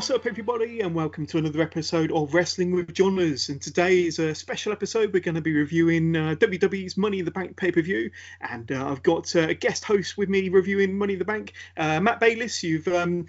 [0.00, 3.50] What's up, everybody, and welcome to another episode of Wrestling with Johners.
[3.50, 5.12] And today is a special episode.
[5.12, 8.72] We're going to be reviewing uh, WWE's Money in the Bank pay per view, and
[8.72, 12.00] uh, I've got uh, a guest host with me reviewing Money in the Bank, uh,
[12.00, 12.62] Matt Bayliss.
[12.62, 13.26] You've um,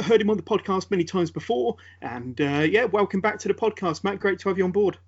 [0.00, 3.54] heard him on the podcast many times before, and uh, yeah, welcome back to the
[3.54, 4.18] podcast, Matt.
[4.18, 4.98] Great to have you on board.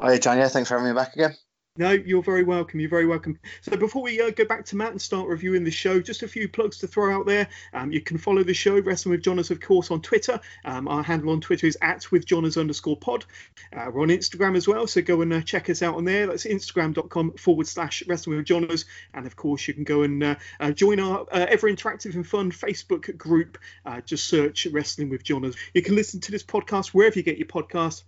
[0.00, 0.36] Hi, John.
[0.36, 1.36] Yeah, thanks for having me back again.
[1.76, 2.80] No, you're very welcome.
[2.80, 3.38] You're very welcome.
[3.60, 6.28] So before we uh, go back to Matt and start reviewing the show, just a
[6.28, 7.48] few plugs to throw out there.
[7.72, 10.40] Um, you can follow the show Wrestling with Johners, of course, on Twitter.
[10.64, 13.24] Um, our handle on Twitter is at with Johners underscore pod.
[13.72, 16.26] Uh, we're on Instagram as well, so go and uh, check us out on there.
[16.26, 18.84] That's instagram.com forward slash Wrestling with Johners.
[19.14, 22.26] And of course, you can go and uh, uh, join our uh, ever interactive and
[22.26, 23.58] fun Facebook group.
[24.06, 25.54] just search Wrestling with Johners.
[25.72, 28.02] You can listen to this podcast wherever you get your podcast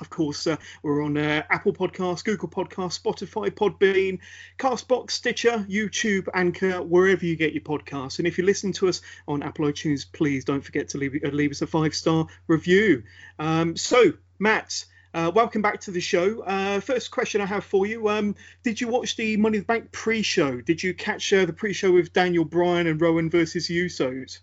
[0.00, 4.18] of course, uh, we're on uh, Apple Podcasts, Google Podcasts, Spotify, Podbean,
[4.58, 8.18] Castbox, Stitcher, YouTube, Anchor, wherever you get your podcasts.
[8.18, 11.28] And if you listen to us on Apple iTunes, please don't forget to leave, uh,
[11.28, 13.02] leave us a five star review.
[13.38, 16.40] Um, so, Matt, uh, welcome back to the show.
[16.42, 19.66] Uh, first question I have for you: um, Did you watch the Money in the
[19.66, 20.60] Bank pre-show?
[20.60, 24.38] Did you catch uh, the pre-show with Daniel Bryan and Rowan versus Usos?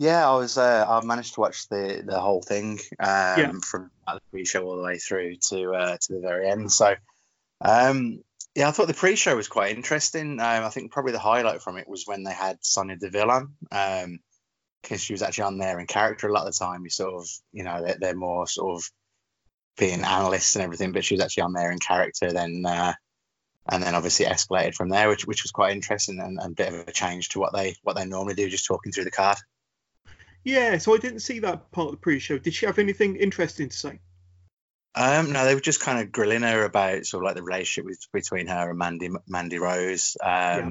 [0.00, 0.56] Yeah, I was.
[0.56, 3.52] Uh, I managed to watch the the whole thing um, yeah.
[3.62, 6.72] from the pre-show all the way through to uh, to the very end.
[6.72, 6.94] So,
[7.60, 10.40] um, yeah, I thought the pre-show was quite interesting.
[10.40, 13.52] Um, I think probably the highlight from it was when they had Sonya Deville on,
[13.60, 16.82] because um, she was actually on there in character a lot of the time.
[16.84, 18.90] You sort of, you know, they're, they're, more sort of
[19.76, 22.32] being analysts and everything, but she was actually on there in character.
[22.32, 22.94] Then, uh,
[23.68, 26.72] and then obviously escalated from there, which which was quite interesting and, and a bit
[26.72, 29.36] of a change to what they what they normally do, just talking through the card.
[30.44, 32.38] Yeah, so I didn't see that part of the pre-show.
[32.38, 34.00] Did she have anything interesting to say?
[34.94, 37.84] Um, no, they were just kind of grilling her about sort of like the relationship
[37.84, 40.16] with, between her and Mandy Mandy Rose.
[40.22, 40.68] Um, yeah.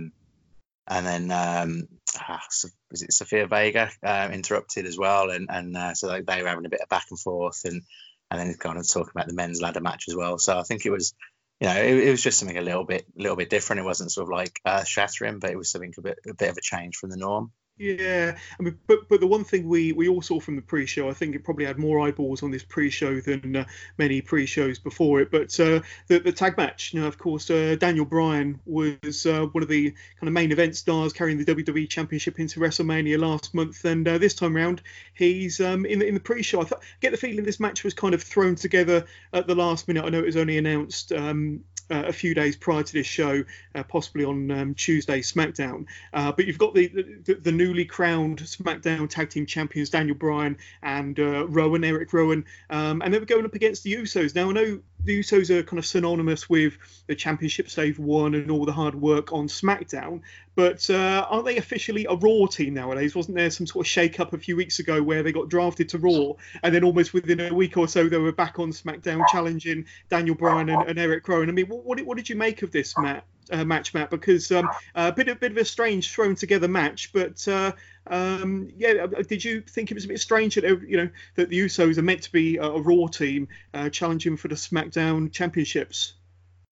[0.92, 1.88] And then um,
[2.18, 2.42] ah,
[2.90, 6.50] was it Sophia Vega uh, interrupted as well, and and uh, so they, they, were
[6.50, 7.84] having a bit of back and forth, and
[8.32, 10.38] and then kind of talking about the men's ladder match as well.
[10.38, 11.14] So I think it was,
[11.60, 13.82] you know, it, it was just something a little bit, a little bit different.
[13.82, 16.50] It wasn't sort of like earth shattering, but it was something a bit, a bit
[16.50, 17.52] of a change from the norm.
[17.82, 21.10] Yeah, I mean, but but the one thing we we all saw from the pre-show,
[21.10, 23.66] I think it probably had more eyeballs on this pre-show than uh,
[23.98, 25.32] many pre-shows before it.
[25.32, 29.46] But uh, the the tag match, you know, of course, uh, Daniel Bryan was uh,
[29.46, 33.56] one of the kind of main event stars carrying the WWE Championship into WrestleMania last
[33.56, 34.82] month, and uh, this time around
[35.14, 36.60] he's um, in the in the pre-show.
[36.60, 39.88] I th- get the feeling this match was kind of thrown together at the last
[39.88, 40.04] minute.
[40.04, 43.44] I know it was only announced um, uh, a few days prior to this show,
[43.76, 45.86] uh, possibly on um, Tuesday SmackDown.
[46.14, 50.58] Uh, but you've got the, the, the newly crowned SmackDown Tag Team Champions Daniel Bryan
[50.82, 54.36] and uh, Rowan Eric Rowan, um, and they were going up against the Usos.
[54.36, 56.78] Now I know the Usos are kind of synonymous with
[57.08, 60.22] the championships they've won and all the hard work on SmackDown.
[60.56, 63.16] But uh, aren't they officially a Raw team nowadays?
[63.16, 65.98] Wasn't there some sort of shake-up a few weeks ago where they got drafted to
[65.98, 66.34] Raw,
[66.64, 70.36] and then almost within a week or so they were back on SmackDown challenging Daniel
[70.36, 71.48] Bryan and, and Eric Rowan?
[71.48, 73.26] I mean, what, did, what did you make of this, Matt?
[73.52, 77.12] Uh, match, Matt, because um, a bit of bit of a strange thrown together match,
[77.12, 77.72] but uh,
[78.06, 81.50] um, yeah, uh, did you think it was a bit strange that you know that
[81.50, 85.32] the Usos are meant to be a, a Raw team uh, challenging for the SmackDown
[85.32, 86.14] championships?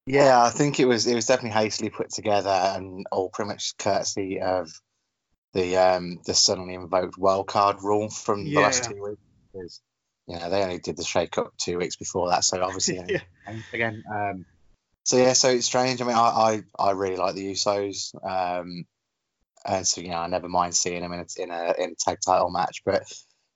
[0.08, 3.76] Yeah, I think it was it was definitely hastily put together and all pretty much
[3.78, 4.70] courtesy of
[5.54, 9.22] the um the suddenly invoked wildcard rule from the last two weeks.
[9.52, 9.82] Because,
[10.28, 13.20] you know, they only did the shake up two weeks before that, so obviously yeah.
[13.74, 14.04] again.
[14.10, 14.46] Um,
[15.08, 16.02] so yeah, so it's strange.
[16.02, 18.14] I mean, I I, I really like the Usos.
[18.30, 18.86] Um,
[19.66, 21.96] and so you know, I never mind seeing them in a in a, in a
[21.96, 22.82] tag title match.
[22.86, 23.04] But,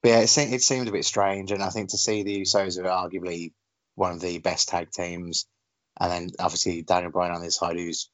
[0.02, 2.42] but yeah, it seemed, it seemed a bit strange, and I think to see the
[2.42, 3.52] Usos are arguably
[3.96, 5.46] one of the best tag teams,
[6.00, 8.10] and then obviously Daniel Bryan on this side, who's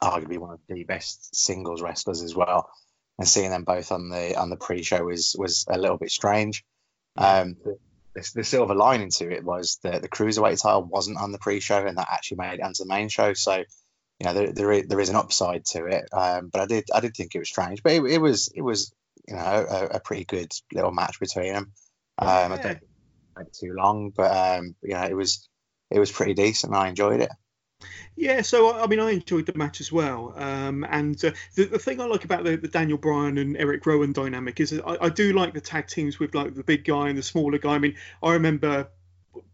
[0.00, 2.70] arguably one of the best singles wrestlers as well,
[3.18, 6.64] and seeing them both on the on the pre-show was was a little bit strange.
[7.16, 7.56] Um,
[8.18, 11.86] the, the silver lining to it was that the cruiserweight title wasn't on the pre-show,
[11.86, 13.32] and that actually made it onto the main show.
[13.34, 16.08] So you know there there is, there is an upside to it.
[16.12, 18.62] Um, but I did I did think it was strange, but it, it was it
[18.62, 18.92] was
[19.26, 21.72] you know a, a, pretty good little match between them.
[22.18, 22.44] Um, yeah.
[22.44, 25.48] I don't think too long, but um, you know it was
[25.90, 26.74] it was pretty decent.
[26.74, 27.30] I enjoyed it.
[28.16, 30.32] Yeah, so I mean, I enjoyed the match as well.
[30.36, 33.86] Um, and uh, the, the thing I like about the, the, Daniel Bryan and Eric
[33.86, 37.08] Rowan dynamic is I, I, do like the tag teams with like the big guy
[37.08, 37.74] and the smaller guy.
[37.74, 38.88] I mean, I remember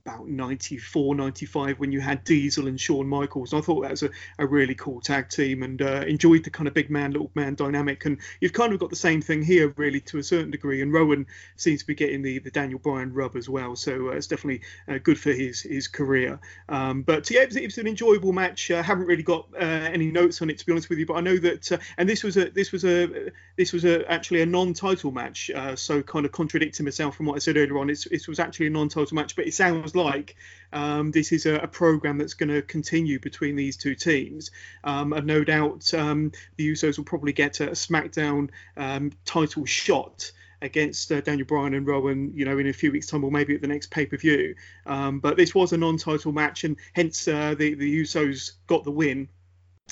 [0.06, 3.54] about 94, 95 when you had Diesel and Shawn Michaels.
[3.54, 6.68] I thought that was a, a really cool tag team and uh, enjoyed the kind
[6.68, 8.04] of big man, little man dynamic.
[8.04, 10.82] And you've kind of got the same thing here, really, to a certain degree.
[10.82, 13.76] And Rowan seems to be getting the, the Daniel Bryan rub as well.
[13.76, 16.38] So uh, it's definitely uh, good for his his career.
[16.68, 18.70] Um, but yeah, it was, it was, an enjoyable match.
[18.70, 21.06] I haven't really got uh, any notes on it, to be honest with you.
[21.06, 24.10] But I know that, uh, and this was a this was a this was a
[24.10, 25.50] actually a non-title match.
[25.54, 28.38] Uh, so kind of contradicting myself from what I said earlier on, it's, it was
[28.38, 29.34] actually a non-title match.
[29.34, 30.36] But it sounds like
[30.72, 34.50] um, this is a, a program that's going to continue between these two teams.
[34.82, 40.32] Um, and no doubt um, the Usos will probably get a SmackDown um, title shot
[40.60, 43.54] against uh, Daniel Bryan and Rowan, you know, in a few weeks' time or maybe
[43.54, 44.56] at the next pay per view.
[44.86, 48.90] Um, but this was a non-title match, and hence uh, the the Usos got the
[48.90, 49.28] win.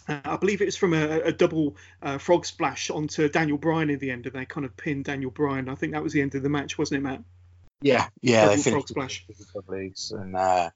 [0.09, 3.91] Uh, I believe it was from a, a double uh, frog splash onto Daniel Bryan
[3.91, 5.69] in the end, and they kind of pinned Daniel Bryan.
[5.69, 7.23] I think that was the end of the match, wasn't it, Matt?
[7.83, 9.27] Yeah, yeah, they finished splash.
[10.13, 10.71] and uh,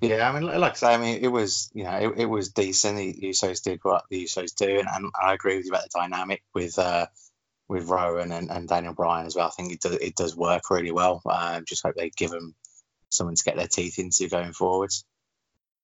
[0.00, 2.50] yeah, I mean, like I say, I mean, it was you know, it, it was
[2.50, 2.96] decent.
[2.96, 5.98] The Usos did what the Usos do, and, and I agree with you about the
[5.98, 7.06] dynamic with uh,
[7.68, 9.48] with Rowan and, and Daniel Bryan as well.
[9.48, 11.22] I think it does it does work really well.
[11.26, 12.54] Um, just hope they give them
[13.10, 15.04] someone to get their teeth into going forwards.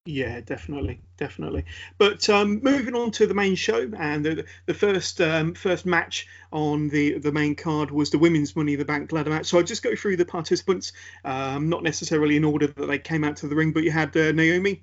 [0.07, 1.67] Yeah, definitely, definitely.
[1.99, 6.27] But um, moving on to the main show, and the, the first um, first match
[6.53, 9.47] on the the main card was the women's Money in the Bank ladder match.
[9.47, 10.93] So I'll just go through the participants,
[11.25, 14.17] um, not necessarily in order that they came out to the ring, but you had
[14.17, 14.81] uh, Naomi,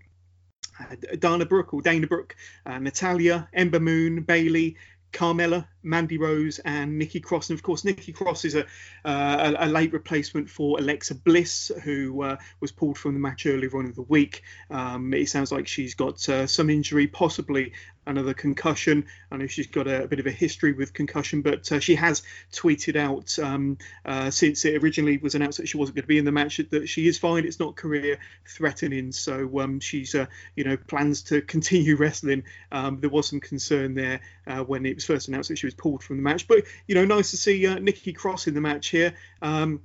[0.79, 2.35] uh, Dana Brooke or Dana Brooke,
[2.65, 4.77] uh, Natalya, Ember Moon, Bayley,
[5.11, 7.49] Carmella, Mandy Rose, and Nikki Cross.
[7.49, 8.65] And of course, Nikki Cross is a,
[9.05, 13.75] uh, a, late replacement for Alexa Bliss, who uh, was pulled from the match earlier
[13.77, 14.43] on in the week.
[14.69, 17.73] Um, it sounds like she's got uh, some injury, possibly
[18.07, 19.05] another concussion.
[19.31, 21.95] I know she's got a, a bit of a history with concussion, but uh, she
[21.95, 26.07] has tweeted out um, uh, since it originally was announced that she wasn't going to
[26.07, 27.45] be in the match that she is fine.
[27.45, 28.17] It's not career
[28.47, 32.43] threatening, so um, she's uh, you know plans to continue wrestling.
[32.71, 35.75] Um, there was some concern there uh, when it was first announced that she was
[35.75, 38.61] pulled from the match, but you know nice to see uh, Nikki Cross in the
[38.61, 39.13] match here.
[39.41, 39.81] Um,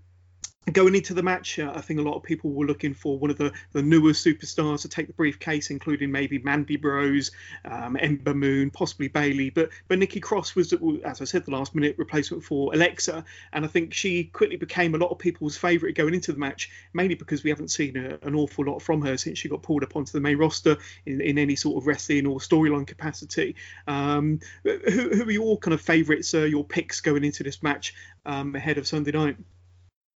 [0.70, 3.32] Going into the match, uh, I think a lot of people were looking for one
[3.32, 7.32] of the, the newer superstars to take the briefcase, including maybe Mandy Rose,
[7.64, 9.50] um, Ember Moon, possibly Bayley.
[9.50, 10.72] But but Nikki Cross was,
[11.04, 14.94] as I said, the last minute replacement for Alexa, and I think she quickly became
[14.94, 18.24] a lot of people's favourite going into the match, mainly because we haven't seen a,
[18.24, 20.76] an awful lot from her since she got pulled up onto the main roster
[21.06, 23.56] in, in any sort of wrestling or storyline capacity.
[23.88, 24.78] Um, who,
[25.10, 27.94] who, are your kind of favourites, uh, your picks going into this match
[28.24, 29.36] um, ahead of Sunday night?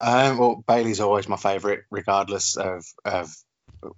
[0.02, 3.30] Um, well, Bayley's always my favourite, regardless of, of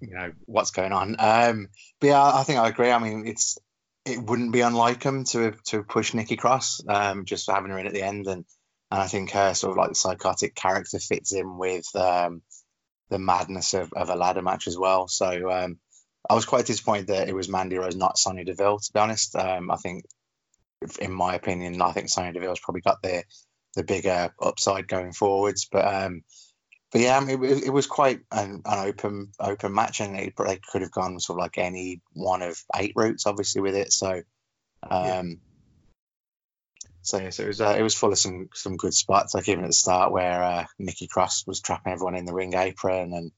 [0.01, 1.15] you know what's going on.
[1.19, 1.69] Um,
[1.99, 2.91] but yeah, I think I agree.
[2.91, 3.57] I mean, it's
[4.05, 7.87] it wouldn't be unlike him to to push Nikki Cross, um, just having her in
[7.87, 8.45] at the end, and
[8.91, 12.41] and I think her sort of like psychotic character fits in with um,
[13.09, 15.07] the madness of, of a ladder match as well.
[15.07, 15.79] So um,
[16.29, 18.79] I was quite disappointed that it was Mandy Rose, not Sonya Deville.
[18.79, 20.05] To be honest, um, I think,
[20.99, 23.23] in my opinion, I think Sonya Deville's probably got the
[23.75, 25.67] the bigger upside going forwards.
[25.71, 26.23] But um,
[26.91, 30.33] but yeah, I mean, it, it, was quite an, an open open match, and it,
[30.37, 33.91] they could have gone sort of like any one of eight routes, obviously with it.
[33.91, 34.21] So.
[34.89, 35.35] Um, yeah.
[37.05, 39.47] So, yeah, so it was uh, it was full of some some good spots, like
[39.47, 43.13] even at the start where uh, Nikki Cross was trapping everyone in the ring apron,
[43.13, 43.31] and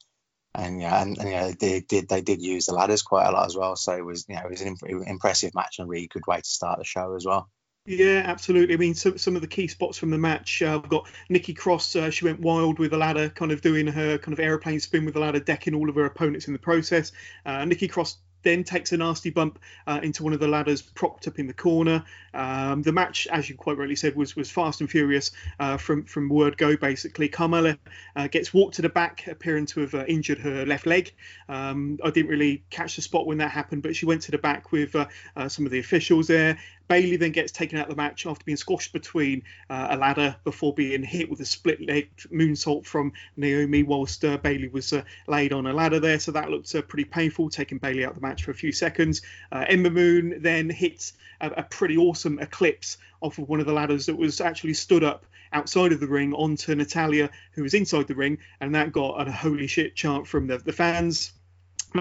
[0.56, 3.46] and yeah, and, and yeah, they did they did use the ladders quite a lot
[3.46, 3.76] as well.
[3.76, 6.26] So it was you know it was an imp- impressive match and a really good
[6.26, 7.50] way to start the show as well.
[7.90, 8.76] Yeah, absolutely.
[8.76, 10.62] I mean, some, some of the key spots from the match.
[10.62, 11.96] Uh, we've got Nikki Cross.
[11.96, 15.06] Uh, she went wild with the ladder, kind of doing her kind of aeroplane spin
[15.06, 17.14] with the ladder, decking all of her opponents in the process.
[17.46, 21.28] Uh, Nikki Cross then takes a nasty bump uh, into one of the ladders propped
[21.28, 22.04] up in the corner.
[22.34, 26.04] Um, the match, as you quite rightly said, was was fast and furious uh, from
[26.04, 26.76] from word go.
[26.78, 27.78] Basically, Carmella
[28.16, 31.14] uh, gets walked to the back, appearing to have uh, injured her left leg.
[31.50, 34.38] Um, I didn't really catch the spot when that happened, but she went to the
[34.38, 36.58] back with uh, uh, some of the officials there.
[36.88, 40.36] Bayley then gets taken out of the match after being squashed between uh, a ladder
[40.44, 45.04] before being hit with a split leg moonsault from Naomi whilst uh, Bayley was uh,
[45.28, 46.20] laid on a ladder there.
[46.20, 48.72] So that looked uh, pretty painful, taking Bayley out of the match for a few
[48.72, 49.22] seconds.
[49.52, 53.74] Uh, Ember Moon then hits a, a, pretty awesome eclipse off of one of the
[53.74, 58.08] ladders that was actually stood up outside of the ring onto Natalya, who was inside
[58.08, 61.32] the ring, and that got a holy shit chant from the, the fans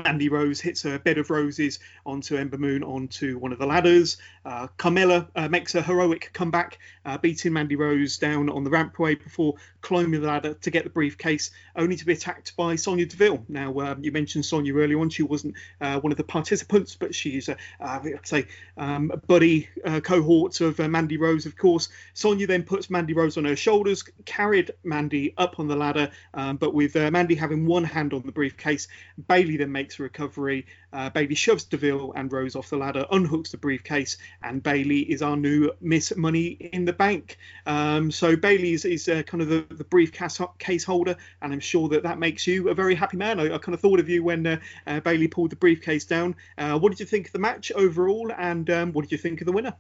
[0.03, 4.19] Mandy Rose hits a bed of roses onto Ember Moon onto one of the ladders.
[4.45, 9.23] Uh, Carmella uh, makes a heroic comeback, uh, beating Mandy Rose down on the rampway
[9.23, 13.45] before climbing the ladder to get the briefcase, only to be attacked by Sonya Deville.
[13.49, 15.11] Now, um, you mentioned Sonya earlier on.
[15.11, 19.17] She wasn't uh, one of the participants, but she's, a, uh, I'd say, um, a
[19.17, 21.89] buddy uh, cohort of Mandy Rose, of course.
[22.15, 26.57] Sonya then puts Mandy Rose on her shoulders, carried Mandy up on the ladder, um,
[26.57, 28.89] but with Mandy having one hand on the briefcase,
[29.29, 30.67] Bayley then makes a recovery.
[30.93, 35.23] Uh, Bayley shoves Deville and Rose off the ladder, unhooks the briefcase, and Bayley is
[35.23, 37.39] our new Miss Money in the Bank.
[37.67, 41.61] Um, so Bayley is, is uh, kind of the, the briefcase case holder, and I'm
[41.61, 43.41] sure that that makes you a very happy man.
[43.41, 46.37] I, I kind of thought of you when uh, uh Bayley pulled the briefcase down.
[46.59, 49.41] Uh, what did you think of the match overall, and um, what did you think
[49.41, 49.75] of the winner?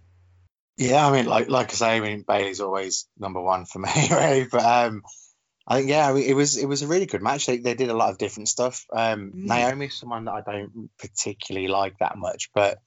[0.76, 3.90] Yeah, I mean, like like I say, I mean Bayley's always number one for me,
[4.10, 4.46] right?
[4.50, 5.02] But um,
[5.66, 7.46] I think yeah, it was it was a really good match.
[7.46, 8.87] They, they did a lot of different stuff.
[8.92, 9.46] Um, mm.
[9.46, 12.78] Naomi's someone that I don't particularly like that much, but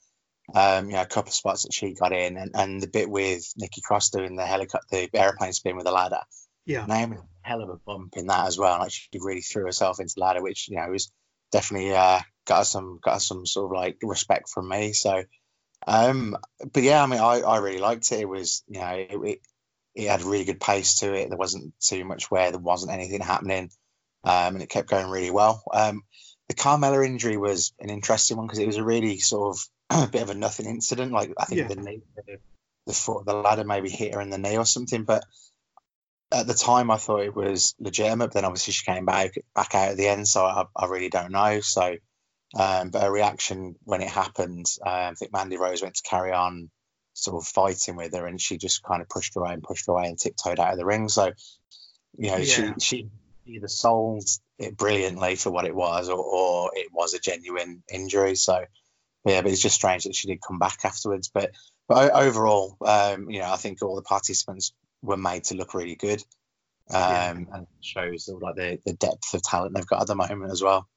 [0.56, 3.10] um, you know, a couple of spots that she got in, and, and the bit
[3.10, 6.22] with Nikki Cross doing the helicopter, the airplane spin with the ladder.
[6.66, 8.80] Yeah, Naomi had a hell of a bump in that as well.
[8.80, 11.12] Like she really threw herself into the ladder, which you know was
[11.52, 14.94] definitely uh, got some got some sort of like respect from me.
[14.94, 15.24] So,
[15.86, 16.38] um,
[16.72, 18.22] but yeah, I mean, I, I really liked it.
[18.22, 19.40] It was you know it, it
[19.96, 21.30] it had really good pace to it.
[21.30, 23.72] There wasn't too much where there wasn't anything happening,
[24.24, 25.64] um, and it kept going really well.
[25.74, 26.04] Um,
[26.50, 30.08] the Carmella injury was an interesting one because it was a really sort of a
[30.12, 31.12] bit of a nothing incident.
[31.12, 31.68] Like I think yeah.
[31.68, 32.02] the knee,
[32.86, 35.04] the, foot of the ladder maybe hit her in the knee or something.
[35.04, 35.24] But
[36.32, 38.28] at the time, I thought it was legitimate.
[38.28, 41.10] But then obviously she came back back out at the end, so I, I really
[41.10, 41.60] don't know.
[41.60, 41.98] So,
[42.58, 46.34] um, but her reaction when it happened, um, I think Mandy Rose went to carry
[46.34, 46.72] on
[47.24, 49.88] sort of fighting with her, and she just kind of pushed her away and pushed
[49.88, 51.10] her away and tiptoed out of the ring.
[51.10, 51.32] So,
[52.18, 52.44] you know, yeah.
[52.44, 53.10] she she
[53.46, 54.26] either sold
[54.58, 58.36] it brilliantly for what it was, or, or it was a genuine injury.
[58.36, 58.66] So,
[59.26, 61.30] yeah, but it's just strange that she did come back afterwards.
[61.34, 61.52] But
[61.88, 65.96] but overall, um, you know, I think all the participants were made to look really
[65.96, 66.24] good,
[66.90, 67.30] um, yeah.
[67.54, 70.62] and shows all like the the depth of talent they've got at the moment as
[70.62, 70.88] well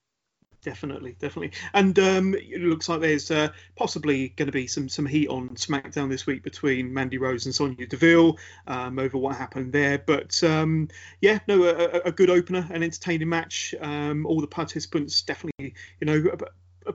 [0.63, 1.53] definitely, definitely.
[1.75, 5.51] And um, it looks like there's uh, possibly going to be some some heat on
[5.51, 9.99] SmackDown this week between Mandy Rose and Sonya Deville um, over what happened there.
[9.99, 10.89] But um,
[11.21, 13.75] yeah, no, a, a, good opener, an entertaining match.
[13.81, 16.37] Um, all the participants definitely, you know,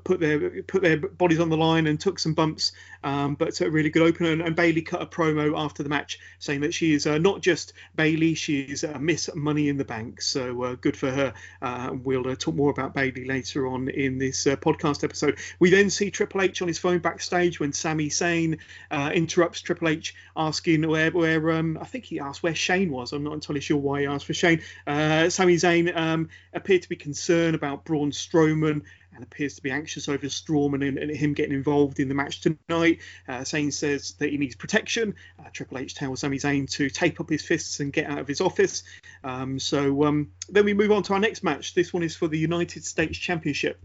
[0.03, 2.71] put their put their bodies on the line and took some bumps,
[3.03, 4.31] um, but a really good opener.
[4.31, 7.41] And, and, Bayley cut a promo after the match saying that she is uh, not
[7.41, 10.21] just Bayley, she's uh, Miss Money in the Bank.
[10.21, 11.33] So uh, good for her.
[11.61, 15.37] Uh, we'll uh, talk more about Bayley later on in this uh, podcast episode.
[15.59, 18.59] We then see Triple H on his phone backstage when Sami Zayn
[18.91, 23.13] interrupts Triple H, asking where where um, I think he asked where Shane was.
[23.13, 24.61] I'm not entirely sure why he asked for Shane.
[24.85, 28.83] Sami Zayn um, appeared to be concerned about Braun Strowman
[29.17, 32.41] and appears to be anxious over Strowman and, and him getting involved in the match
[32.41, 32.99] tonight.
[33.27, 35.15] Uh, Zayn says that he needs protection.
[35.39, 38.27] Uh, Triple H tells Sami Zayn to tape up his fists and get out of
[38.27, 38.83] his office.
[39.23, 41.73] Um, so um, then we move on to our next match.
[41.73, 43.79] This one is for the United States Championship.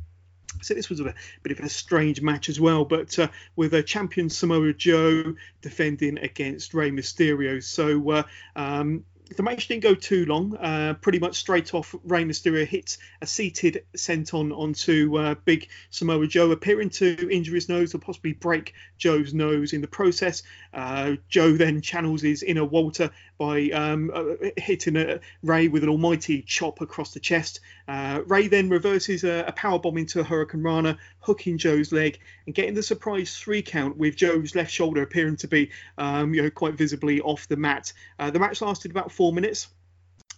[0.60, 3.82] So this was a bit of a strange match as well, but uh, with a
[3.82, 7.62] champion Samoa Joe defending against Rey Mysterio.
[7.62, 8.22] So uh,
[8.54, 9.04] um,
[9.36, 10.56] the match didn't go too long.
[10.56, 16.26] Uh, pretty much straight off, Rey Mysterio hits a seated senton onto uh, Big Samoa
[16.26, 20.42] Joe, appearing to injure his nose or possibly break Joe's nose in the process.
[20.72, 25.88] Uh, Joe then channels his inner Walter by um, uh, hitting a, Rey with an
[25.88, 27.60] almighty chop across the chest.
[27.88, 32.74] Uh, Rey then reverses a, a power bomb into Hurricanrana, hooking Joe's leg and getting
[32.74, 36.74] the surprise three count with Joe's left shoulder appearing to be um, you know quite
[36.74, 37.92] visibly off the mat.
[38.18, 39.68] Uh, the match lasted about four minutes.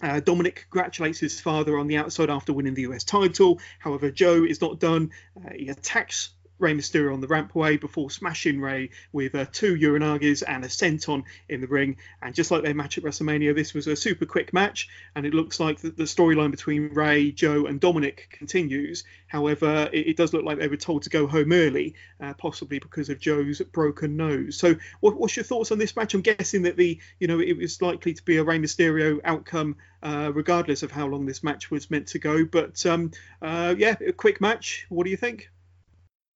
[0.00, 3.60] Uh, Dominik congratulates his father on the outside after winning the US title.
[3.78, 5.10] However, Joe is not done.
[5.36, 10.42] Uh, he attacks Rey Mysterio on the rampway before smashing Rey with uh, two Uranages
[10.46, 11.96] and a senton in the ring.
[12.22, 15.34] And just like their match at WrestleMania, this was a super quick match, and it
[15.34, 19.04] looks like the, the storyline between Rey, Joe, and Dominik continues.
[19.26, 22.78] However, it, it, does look like they were told to go home early, uh, possibly
[22.78, 24.56] because of Joe's broken nose.
[24.56, 26.14] So, what, what's your thoughts on this match?
[26.14, 29.76] I'm guessing that the you know it was likely to be a Rey Mysterio outcome,
[30.02, 32.44] uh, regardless of how long this match was meant to go.
[32.44, 33.10] But um,
[33.42, 34.86] uh, yeah, a quick match.
[34.88, 35.50] What do you think?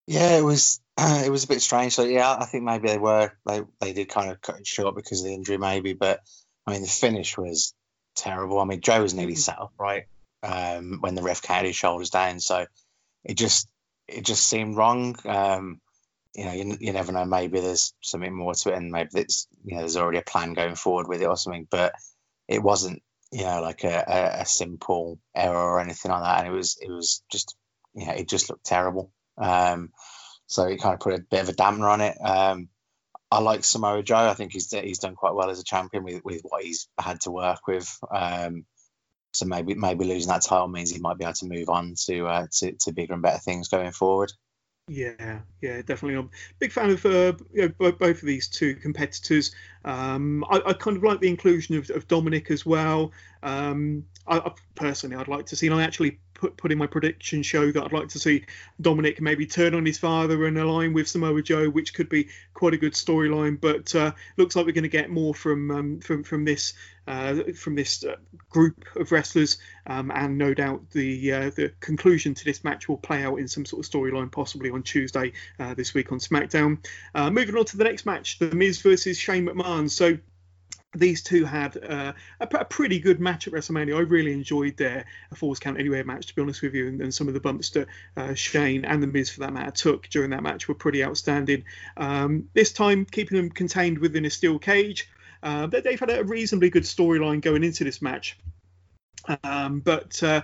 [0.09, 1.95] Yeah, it was uh, it was a bit strange.
[1.95, 4.97] So yeah, I think maybe they were they they did kind of cut it short
[4.97, 5.93] because of the injury, maybe.
[5.93, 6.21] But
[6.67, 7.75] I mean, the finish was
[8.17, 8.59] terrible.
[8.59, 9.41] I mean, Joe was nearly mm-hmm.
[9.41, 10.07] sat upright
[10.43, 12.65] um, when the ref carried his shoulders down, so
[13.23, 13.69] it just
[14.09, 15.15] it just seemed wrong.
[15.27, 15.79] Um,
[16.35, 17.27] you know, you, you never know.
[17.27, 20.55] Maybe there's something more to it, and maybe it's you know there's already a plan
[20.55, 21.69] going forward with it or something.
[21.71, 21.93] But
[22.49, 26.49] it wasn't you know like a, a, a simple error or anything like that, and
[26.49, 27.55] it was it was just
[27.95, 29.13] you know, it just looked terrible.
[29.39, 29.93] Um,
[30.47, 32.17] so it kind of put a bit of a dampener on it.
[32.21, 32.69] Um,
[33.31, 34.29] I like Samoa Joe.
[34.29, 37.21] I think he's he's done quite well as a champion with, with what he's had
[37.23, 37.99] to work with.
[38.11, 38.65] Um,
[39.33, 42.27] so maybe maybe losing that title means he might be able to move on to
[42.27, 44.33] uh, to, to bigger and better things going forward.
[44.89, 46.15] Yeah, yeah, definitely.
[46.15, 49.55] I'm a big fan of uh, you know, both of these two competitors.
[49.85, 53.13] Um, I, I, kind of like the inclusion of, of Dominik as well.
[53.43, 56.87] Um, I, I, personally, I'd like to see, and I actually put put in my
[56.87, 58.45] prediction show that I'd like to see
[58.81, 62.73] Dominik maybe turn on his father and align with Samoa Joe, which could be quite
[62.73, 63.61] a good storyline.
[63.61, 66.73] But uh, looks like we're going to get more from um, from from this
[67.07, 68.17] uh, from this uh,
[68.49, 72.99] group of wrestlers, um, and no doubt the uh, the conclusion to this match will
[72.99, 76.79] play out in some sort of storyline, possibly on Tuesday uh, this week on SmackDown.
[77.15, 79.91] Uh, moving on to the next match, The Miz versus Shane McMahon.
[79.91, 80.19] So
[80.95, 83.97] these two had uh, a, a, pretty good match at WrestleMania.
[83.97, 85.05] I really enjoyed their
[85.35, 87.71] Falls Count Anywhere match, to be honest with you, and, and some of the bumps
[87.71, 91.05] that uh, Shane and The Miz, for that matter, took during that match were pretty
[91.05, 91.65] outstanding.
[91.97, 95.09] Um, this time, keeping them contained within a steel cage.
[95.43, 98.39] Uh, they've had a reasonably good storyline going into this match.
[99.45, 100.41] Um, but uh,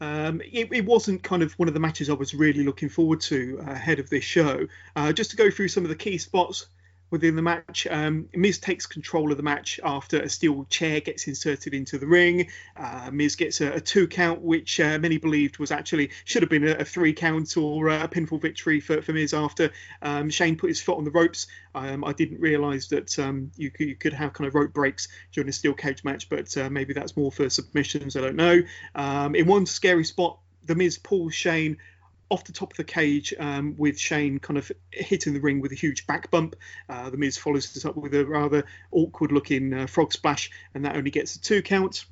[0.00, 3.22] um, it, it, wasn't kind of one of the matches I was really looking forward
[3.22, 4.66] to ahead of this show.
[4.94, 6.66] Uh, just to go through some of the key spots
[7.10, 7.86] within the match.
[7.88, 12.06] Um, Miz takes control of the match after a steel chair gets inserted into the
[12.06, 12.48] ring.
[12.76, 16.50] Uh, Miz gets a, a two count, which uh, many believed was actually should have
[16.50, 19.70] been a, a three count or a pinfall victory for, for Miz after
[20.02, 21.46] um, Shane put his foot on the ropes.
[21.74, 25.08] Um, I didn't realise that um, you, could, you could have kind of rope breaks
[25.32, 28.16] during a steel cage match, but uh, maybe that's more for submissions.
[28.16, 28.62] I don't know.
[28.94, 31.78] Um, in one scary spot, the Miz pulls Shane
[32.28, 35.72] off the top of the cage um, with Shane kind of hitting the ring with
[35.72, 36.56] a huge back bump.
[36.88, 40.84] Uh, the Miz follows this up with a rather awkward looking uh, frog splash, and
[40.84, 42.04] that only gets a two count.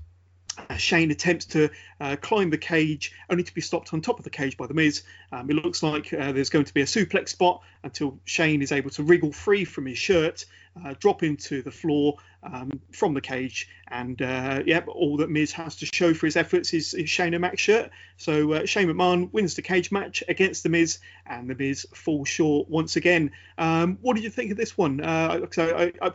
[0.71, 1.69] Uh, Shane attempts to
[2.01, 4.75] uh, climb the cage, only to be stopped on top of the cage by the
[4.75, 5.03] Miz.
[5.33, 8.71] Um, it looks like uh, there's going to be a suplex spot until Shane is
[8.71, 10.45] able to wriggle free from his shirt,
[10.85, 15.53] uh, drop into the floor um, from the cage, and uh, yeah, all that Miz
[15.53, 17.91] has to show for his efforts is, is Shane O'Mac's shirt.
[18.17, 22.29] So uh, Shane McMahon wins the cage match against the Miz, and the Miz falls
[22.29, 23.33] short once again.
[23.59, 25.01] Um, what did you think of this one?
[25.53, 26.13] so I, I,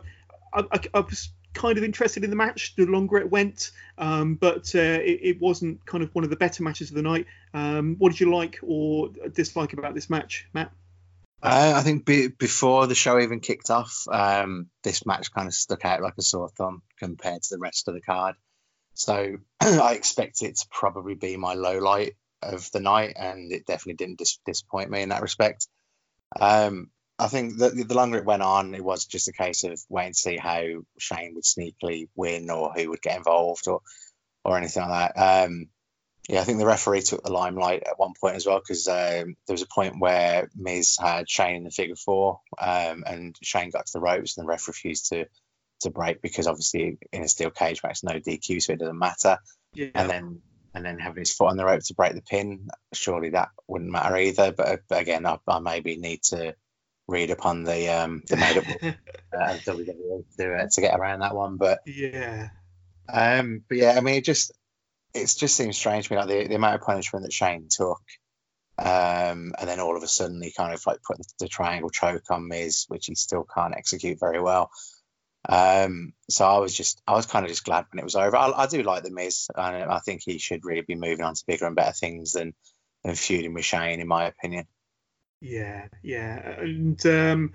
[0.52, 4.72] I, I was kind of interested in the match the longer it went, um, but
[4.74, 7.26] uh, it, it, wasn't kind of one of the better matches of the night.
[7.54, 10.72] Um, what did you like or dislike about this match, Matt?
[11.42, 15.54] Uh, I think be, before the show even kicked off, um, this match kind of
[15.54, 18.34] stuck out like a sore thumb compared to the rest of the card.
[18.94, 23.66] So I expect it to probably be my low light of the night, and it
[23.66, 25.66] definitely didn't dis- disappoint me in that respect.
[26.38, 29.78] Um, I think that the longer it went on, it was just a case of
[29.88, 30.62] waiting to see how
[30.98, 33.80] Shane would sneakily win or who would get involved or
[34.44, 35.46] or anything like that.
[35.46, 35.68] Um,
[36.30, 39.36] yeah, I think the referee took the limelight at one point as well because um,
[39.46, 43.70] there was a point where Miz had Shane in the figure four um, and Shane
[43.70, 45.26] got to the ropes and the ref refused to
[45.80, 49.38] to break because obviously in a steel cage match no DQ so it doesn't matter.
[49.74, 49.88] Yeah.
[49.94, 53.30] And then and then having his foot on the rope to break the pin, surely
[53.30, 54.52] that wouldn't matter either.
[54.52, 56.54] But, but again, I, I maybe need to
[57.08, 58.64] read upon the um, the made up
[59.36, 61.56] uh, WWE to, uh, to get around that one.
[61.56, 62.50] But yeah,
[63.12, 64.52] um, but yeah, I mean, it just
[65.14, 68.00] it just seems strange to me, like the, the amount of punishment that Shane took,
[68.78, 72.30] um, and then all of a sudden he kind of like put the, triangle choke
[72.30, 74.70] on Miz, which he still can't execute very well.
[75.48, 78.36] Um, so I was just, I was kind of just glad when it was over.
[78.36, 81.34] I, I do like the Miz, and I think he should really be moving on
[81.34, 82.54] to bigger and better things than
[83.04, 84.66] than feuding with Shane, in my opinion.
[85.40, 87.52] Yeah, yeah, and um,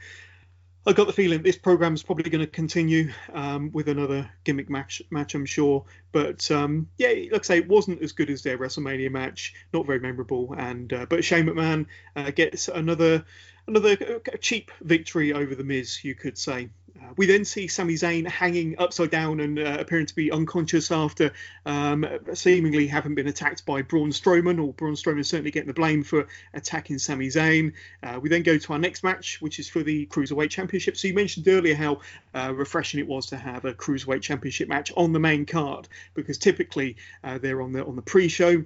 [0.88, 4.70] I got the feeling this program is probably going to continue um, with another gimmick
[4.70, 5.84] match, match I'm sure.
[6.12, 9.88] But um, yeah, like I say, it wasn't as good as their WrestleMania match, not
[9.88, 10.54] very memorable.
[10.56, 13.26] And uh, but Shane McMahon uh, gets another
[13.68, 16.70] another cheap victory over the Miz, you could say.
[16.98, 20.92] Uh, we then see Sami Zayn hanging upside down and uh, appearing to be unconscious
[20.92, 21.34] after
[21.66, 26.04] um, seemingly having been attacked by Braun Strowman, or Braun Strowman certainly getting the blame
[26.04, 27.74] for attacking Sami Zayn.
[28.02, 30.96] Uh, we then go to our next match, which is for the Cruiserweight Championship.
[30.96, 32.00] So you mentioned earlier how
[32.34, 36.38] uh, refreshing it was to have a Cruiserweight Championship match on the main card, because
[36.38, 38.64] typically uh, they're on the on the pre-show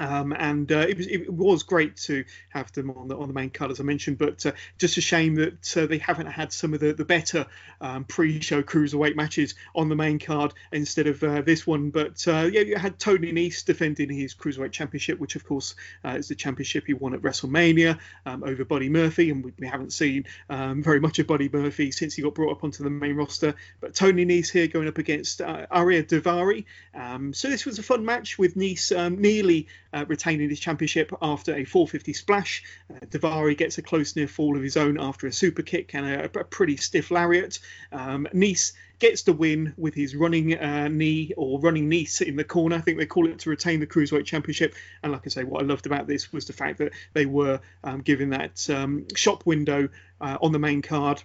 [0.00, 3.34] um, and uh, it was it was great to have them on the on the
[3.34, 6.52] main card as I mentioned, but uh, just a shame that uh, they haven't had
[6.52, 7.46] some of the the better
[7.80, 11.90] um, pre-show cruiserweight matches on the main card instead of uh, this one.
[11.90, 16.16] But uh, yeah, you had Tony Nese defending his cruiserweight championship, which of course uh,
[16.18, 19.92] is the championship he won at WrestleMania um, over Buddy Murphy, and we, we haven't
[19.92, 23.16] seen um, very much of Buddy Murphy since he got brought up onto the main
[23.16, 23.54] roster.
[23.80, 26.64] But Tony Nese here going up against Ariya Daivari.
[26.94, 31.12] Um, so this was a fun match with Nese um, nearly uh, retaining his championship
[31.20, 32.62] after a 450 splash.
[32.90, 36.06] Uh, Daivari gets a close near fall of his own after a super kick and
[36.06, 37.58] a, a pretty stiff lariat.
[37.92, 42.44] Um, Nese gets the win with his running uh, knee or running niece in the
[42.44, 42.76] corner.
[42.76, 44.74] I think they call it to retain the cruiserweight championship.
[45.02, 47.60] And like I say, what I loved about this was the fact that they were
[47.82, 49.88] um, given that um, shop window
[50.20, 51.22] uh, on the main card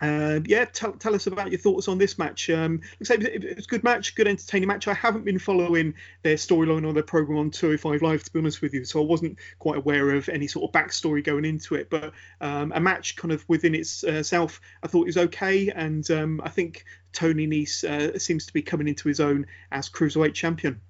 [0.00, 2.48] uh, yeah, tell, tell us about your thoughts on this match.
[2.50, 4.88] Um, like it was a good match, good entertaining match.
[4.88, 8.62] I haven't been following their storyline or their program on 205 Live, to be honest
[8.62, 11.90] with you, so I wasn't quite aware of any sort of backstory going into it.
[11.90, 16.40] But um, a match kind of within itself, uh, I thought was okay, and um,
[16.42, 20.80] I think Tony Nese uh, seems to be coming into his own as cruiserweight champion.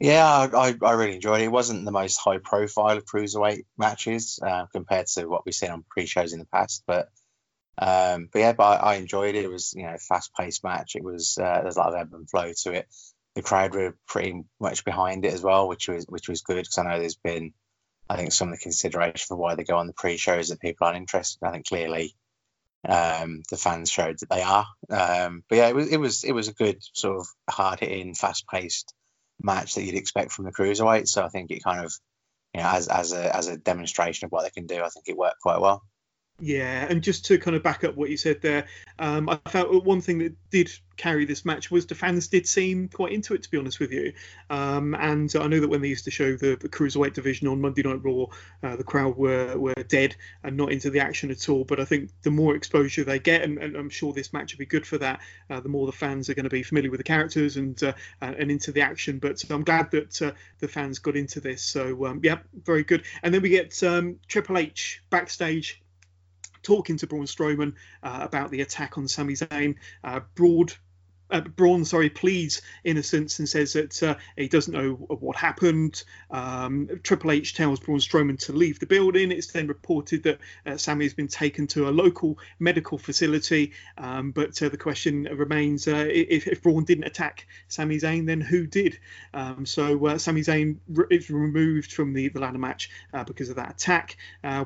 [0.00, 1.44] Yeah, I, I really enjoyed it.
[1.44, 5.70] It wasn't the most high profile of cruiserweight matches uh, compared to what we've seen
[5.70, 7.08] on pre shows in the past, but
[7.80, 9.44] um, but yeah, but I, I, enjoyed it.
[9.44, 10.96] It was you know fast paced match.
[10.96, 12.88] It was uh, there's a lot of ebb and flow to it.
[13.34, 16.78] The crowd were pretty much behind it as well, which was which was good because
[16.78, 17.52] I know there's been
[18.08, 20.86] I think some of the consideration for why they go on the pre-shows that people
[20.86, 21.44] aren't interested.
[21.44, 22.16] I think clearly
[22.88, 24.66] um, the fans showed that they are.
[24.90, 28.14] Um, but yeah, it was it was it was a good sort of hard hitting,
[28.14, 28.94] fast paced
[29.40, 31.06] match that you'd expect from the cruiserweight.
[31.06, 31.92] So I think it kind of
[32.54, 35.04] you know as as a as a demonstration of what they can do, I think
[35.06, 35.82] it worked quite well.
[36.40, 38.66] Yeah, and just to kind of back up what you said there,
[39.00, 42.86] um, I felt one thing that did carry this match was the fans did seem
[42.88, 44.12] quite into it, to be honest with you.
[44.48, 47.60] Um, and I know that when they used to show the, the cruiserweight division on
[47.60, 48.26] Monday Night Raw,
[48.62, 51.64] uh, the crowd were, were dead and not into the action at all.
[51.64, 54.60] But I think the more exposure they get, and, and I'm sure this match will
[54.60, 55.18] be good for that,
[55.50, 57.94] uh, the more the fans are going to be familiar with the characters and uh,
[58.22, 59.18] and into the action.
[59.18, 61.64] But I'm glad that uh, the fans got into this.
[61.64, 63.02] So um, yeah, very good.
[63.24, 65.82] And then we get um, Triple H backstage
[66.68, 69.76] talking to Braun Strowman uh, about the attack on Sami Zayn.
[70.04, 70.74] Uh, Broad
[71.30, 76.02] uh, Braun, sorry, pleads innocence and says that uh, he doesn't know what happened.
[76.30, 79.30] Um, Triple H tells Braun Strowman to leave the building.
[79.32, 83.72] It's then reported that uh, Sami has been taken to a local medical facility.
[83.96, 88.40] Um, but uh, the question remains: uh, if, if, Braun didn't attack Sami Zayn, then
[88.40, 88.98] who did?
[89.34, 90.76] Um, so uh, Sami Zayn
[91.10, 92.90] is removed from the, the ladder match
[93.26, 94.16] because of that attack.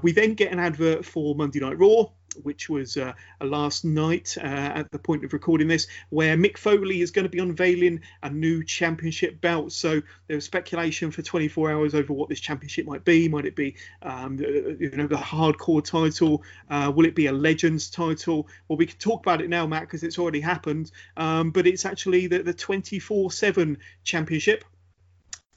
[0.02, 2.06] we then get an advert for Monday Night Raw
[2.42, 7.00] which was uh, last night uh, at the point of recording this, where Mick Foley
[7.00, 9.72] is going to be unveiling a new championship belt.
[9.72, 13.28] So there was speculation for 24 hours over what this championship might be.
[13.28, 16.42] Might it be, um, you know, the hardcore title?
[16.70, 18.48] Uh, will it be a Legends title?
[18.68, 20.90] Well, we can talk about it now, Matt, because it's already happened.
[21.16, 24.64] Um, but it's actually the, the 24/7 championship.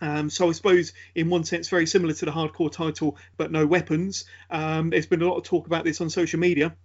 [0.02, 3.66] Um, so I suppose in one sense very similar to the hardcore title, but no
[3.66, 4.26] weapons.
[4.50, 6.76] Um, there's been a lot of talk about this on social media.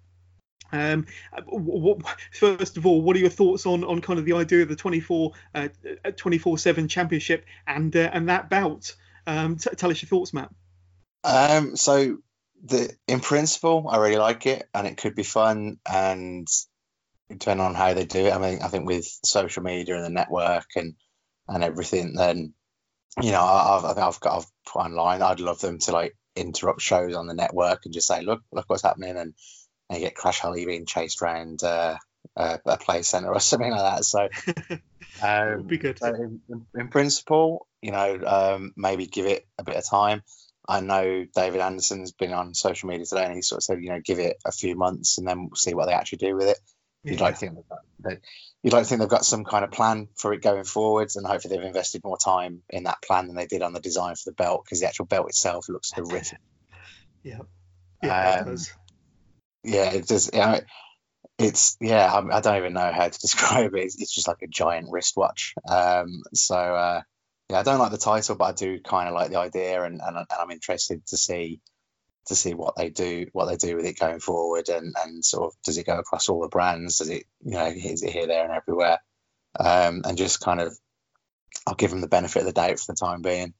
[0.72, 1.06] Um,
[1.46, 1.98] what,
[2.32, 4.76] first of all, what are your thoughts on, on kind of the idea of the
[4.76, 5.68] 24 uh,
[6.04, 8.94] 24/7 championship and uh, and that bout?
[9.26, 10.50] Um, t- tell us your thoughts, Matt.
[11.24, 12.18] Um, so
[12.64, 15.78] the in principle, I really like it, and it could be fun.
[15.90, 16.46] And
[17.28, 20.10] depending on how they do it, I mean, I think with social media and the
[20.10, 20.94] network and
[21.48, 22.54] and everything, then
[23.22, 25.22] you know, I've, I've got I've put online.
[25.22, 28.64] I'd love them to like interrupt shows on the network and just say, look, look
[28.68, 29.34] what's happening, and,
[29.88, 31.96] and you get Crash Holly being chased around uh,
[32.36, 34.04] uh, a play center or something like that.
[34.04, 34.28] So,
[35.22, 35.98] um, be good.
[35.98, 36.40] So in,
[36.74, 40.22] in, principle, you know, um, maybe give it a bit of time.
[40.68, 43.88] I know David Anderson's been on social media today, and he sort of said, you
[43.88, 46.48] know, give it a few months and then we'll see what they actually do with
[46.48, 46.58] it.
[47.02, 47.24] You'd yeah.
[47.24, 47.58] like to think
[48.00, 48.20] that
[48.62, 51.26] you'd like to think they've got some kind of plan for it going forwards, and
[51.26, 54.30] hopefully they've invested more time in that plan than they did on the design for
[54.30, 56.38] the belt because the actual belt itself looks horrific.
[57.22, 57.38] yeah,
[58.02, 58.72] yeah, um, it does.
[59.62, 60.30] Yeah, it does.
[60.32, 60.60] You know,
[61.38, 63.84] it's yeah, I, I, don't even know how to describe it.
[63.84, 65.54] It's, it's just like a giant wristwatch.
[65.68, 67.02] Um, so uh,
[67.50, 70.00] yeah, I don't like the title, but I do kind of like the idea, and,
[70.00, 71.60] and, and I'm interested to see
[72.26, 75.52] to see what they do what they do with it going forward and and sort
[75.52, 76.98] of does it go across all the brands?
[76.98, 78.98] Does it you know is it here there and everywhere?
[79.58, 80.76] Um, and just kind of
[81.66, 83.54] I'll give them the benefit of the doubt for the time being.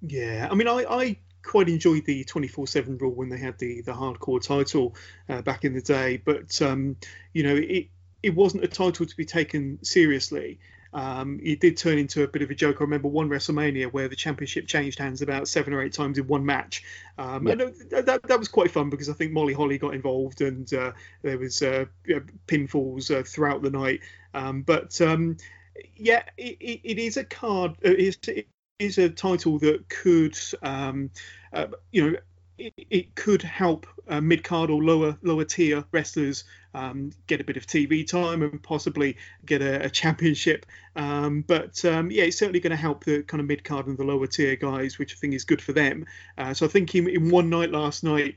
[0.00, 3.92] Yeah I mean I, I quite enjoyed the 24/7 rule when they had the the
[3.92, 4.94] hardcore title
[5.28, 6.96] uh, back in the day but um,
[7.32, 7.88] you know it
[8.22, 10.60] it wasn't a title to be taken seriously
[10.92, 12.76] um, it did turn into a bit of a joke.
[12.80, 16.26] I remember one WrestleMania where the championship changed hands about seven or eight times in
[16.26, 16.84] one match.
[17.18, 17.52] Um, yeah.
[17.52, 20.92] And that, that was quite fun because I think Molly Holly got involved and uh,
[21.22, 21.86] there was uh,
[22.46, 24.00] pinfalls uh, throughout the night.
[24.34, 25.36] Um, but um,
[25.96, 27.72] yeah, it, it is a card.
[27.84, 28.46] Uh, it is, it
[28.78, 31.10] is a title that could, um,
[31.52, 32.18] uh, you know,
[32.62, 36.44] it, it could help uh, mid card or lower lower tier wrestlers
[36.74, 40.66] um, get a bit of TV time and possibly get a, a championship.
[40.96, 43.98] Um, but um, yeah, it's certainly going to help the kind of mid card and
[43.98, 46.06] the lower tier guys, which I think is good for them.
[46.38, 48.36] Uh, so I think in, in one night last night,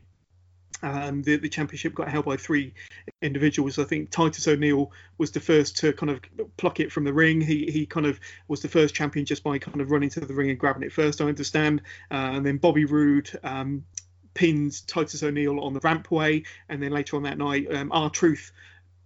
[0.82, 2.74] um, the, the championship got held by three
[3.22, 3.80] individuals.
[3.80, 6.20] I think Titus O'Neil was the first to kind of
[6.58, 7.42] pluck it from the ring.
[7.42, 10.34] He he kind of was the first champion just by kind of running to the
[10.34, 11.22] ring and grabbing it first.
[11.22, 11.82] I understand.
[12.12, 13.86] Uh, and then Bobby Roode um,
[14.36, 18.52] pinned Titus O'Neil on the rampway, and then later on that night, um, R-Truth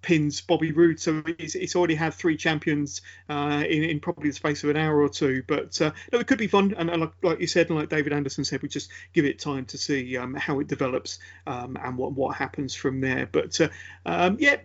[0.02, 1.00] pins Bobby Roode.
[1.00, 4.78] So it's, it's already had three champions uh, in, in, probably the space of an
[4.78, 5.44] hour or two.
[5.48, 6.74] But uh, no, it could be fun.
[6.78, 9.66] And, like, like, you said, and like David Anderson said, we just give it time
[9.66, 13.28] to see um, how it develops um, and what what happens from there.
[13.32, 13.70] But uh,
[14.06, 14.58] um, yeah,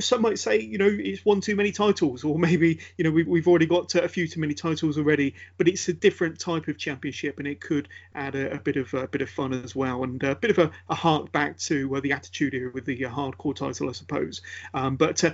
[0.00, 3.24] some might say you know it's one too many titles, or maybe you know we,
[3.24, 5.34] we've already got a few too many titles already.
[5.58, 8.92] But it's a different type of championship, and it could add a, a bit of
[8.94, 11.96] a bit of fun as well, and a bit of a, a hark back to
[11.96, 14.42] uh, the Attitude Era with the uh, hardcore title, I suppose.
[14.80, 15.32] Um, but uh,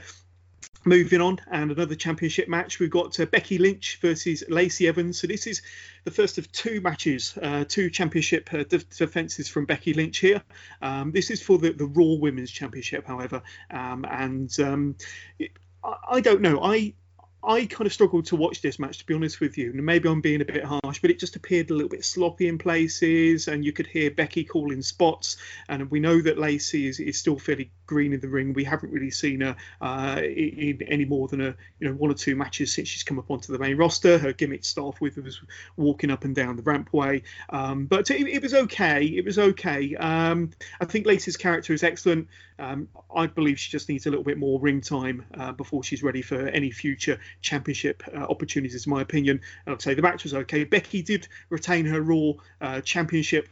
[0.85, 5.20] moving on, and another championship match, we've got uh, Becky Lynch versus Lacey Evans.
[5.20, 5.62] So this is
[6.04, 10.42] the first of two matches, uh, two championship uh, defenses from Becky Lynch here.
[10.82, 14.96] Um, this is for the, the Raw Women's Championship, however, um, and um,
[15.85, 16.61] I, I don't know.
[16.62, 16.94] I
[17.46, 19.72] I kind of struggled to watch this match, to be honest with you.
[19.72, 22.59] Maybe I'm being a bit harsh, but it just appeared a little bit sloppy in
[22.59, 25.37] places, and you could hear Becky calling spots.
[25.68, 28.52] And we know that Lacey is, is still fairly green in the ring.
[28.52, 32.14] We haven't really seen her uh, in, any more than a you know one or
[32.14, 34.18] two matches since she's come up onto the main roster.
[34.18, 35.40] Her gimmick start with was
[35.76, 39.04] walking up and down the rampway, um, but it, it, was okay.
[39.04, 39.94] It was okay.
[39.94, 42.26] Um, I think Lacey's character is excellent.
[42.59, 46.02] Um, I believe she just needs a little bit more ring time uh, before she's
[46.02, 49.40] ready for any future championship uh, opportunities, in my opinion.
[49.66, 50.64] And I'd say the match was okay.
[50.64, 53.49] Becky did retain her Raw uh, championship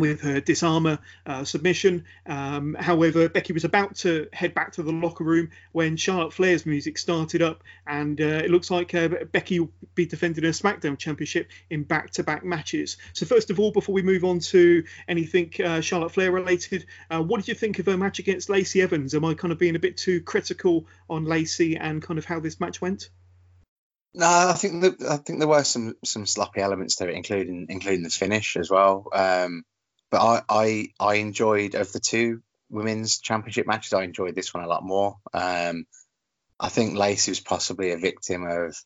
[0.00, 2.04] with her disarmer uh, submission.
[2.26, 6.66] Um, however, Becky was about to head back to the locker room when Charlotte Flair's
[6.66, 10.98] music started up, and uh, it looks like uh, Becky will be defending her SmackDown
[10.98, 12.96] Championship in back-to-back matches.
[13.12, 17.22] So, first of all, before we move on to anything uh, Charlotte Flair related, uh,
[17.22, 19.14] what did you think of her match against Lacey Evans?
[19.14, 22.40] Am I kind of being a bit too critical on Lacey and kind of how
[22.40, 23.10] this match went?
[24.12, 28.02] No, I think I think there were some some sloppy elements to it, including including
[28.02, 29.06] the finish as well.
[29.12, 29.62] Um,
[30.10, 34.64] but I, I I enjoyed of the two women's championship matches, I enjoyed this one
[34.64, 35.16] a lot more.
[35.34, 35.84] Um,
[36.58, 38.76] I think Lacey was possibly a victim of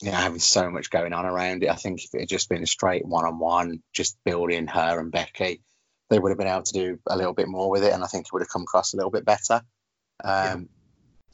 [0.00, 1.70] you know having so much going on around it.
[1.70, 5.00] I think if it had just been a straight one on one, just building her
[5.00, 5.62] and Becky,
[6.08, 8.06] they would have been able to do a little bit more with it, and I
[8.06, 9.62] think it would have come across a little bit better.
[10.22, 10.56] Um, yeah.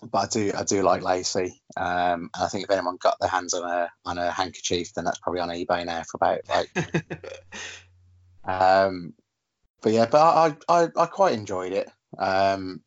[0.02, 3.30] But I do I do like Lacey, um, and I think if anyone got their
[3.30, 6.70] hands on a on a handkerchief, then that's probably on eBay now for about like
[8.46, 9.14] Um,
[9.82, 11.90] but yeah, but I, I, I quite enjoyed it.
[12.18, 12.80] Um,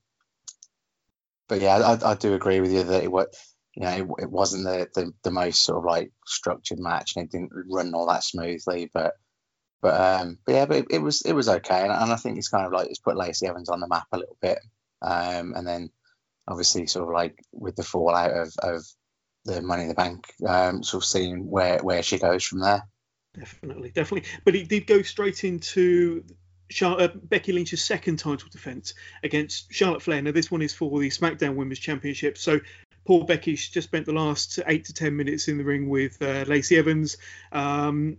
[1.48, 3.28] but yeah, I, I do agree with you that it was,
[3.76, 7.26] you know, it, it wasn't the, the, the most sort of like structured match and
[7.26, 8.90] it didn't run all that smoothly.
[8.94, 9.14] But
[9.82, 12.38] but um, but yeah, but it, it was it was okay, and, and, I think
[12.38, 14.60] it's kind of like it's put Lacey Evans on the map a little bit,
[15.02, 15.90] um, and then
[16.50, 18.84] obviously sort of like with the fallout of, of
[19.46, 22.84] the Money in the Bank, um, sort of seeing where where she goes from there.
[23.38, 24.30] Definitely, definitely.
[24.44, 26.24] But he did go straight into
[26.82, 30.22] uh, Becky Lynch's second title defense against Charlotte Flair.
[30.22, 32.38] Now, this one is for the SmackDown Women's Championship.
[32.38, 32.60] So,
[33.06, 36.46] poor Becky's just spent the last eight to ten minutes in the ring with uh,
[36.48, 37.18] Lacey Evans.
[37.52, 38.18] Um,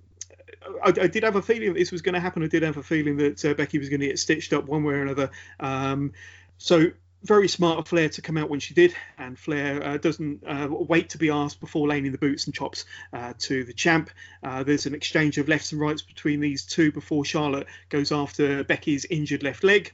[0.84, 2.42] I, I, did have a feeling that this was going to happen.
[2.42, 4.84] I did have a feeling that uh, Becky was going to get stitched up one
[4.84, 5.30] way or another.
[5.58, 6.12] Um,
[6.58, 6.90] so
[7.22, 10.68] very smart of Flair to come out when she did, and Flair uh, doesn't uh,
[10.70, 14.11] wait to be asked before laying the boots and chops uh, to the champ.
[14.42, 18.64] Uh, there's an exchange of lefts and rights between these two before Charlotte goes after
[18.64, 19.92] Becky's injured left leg.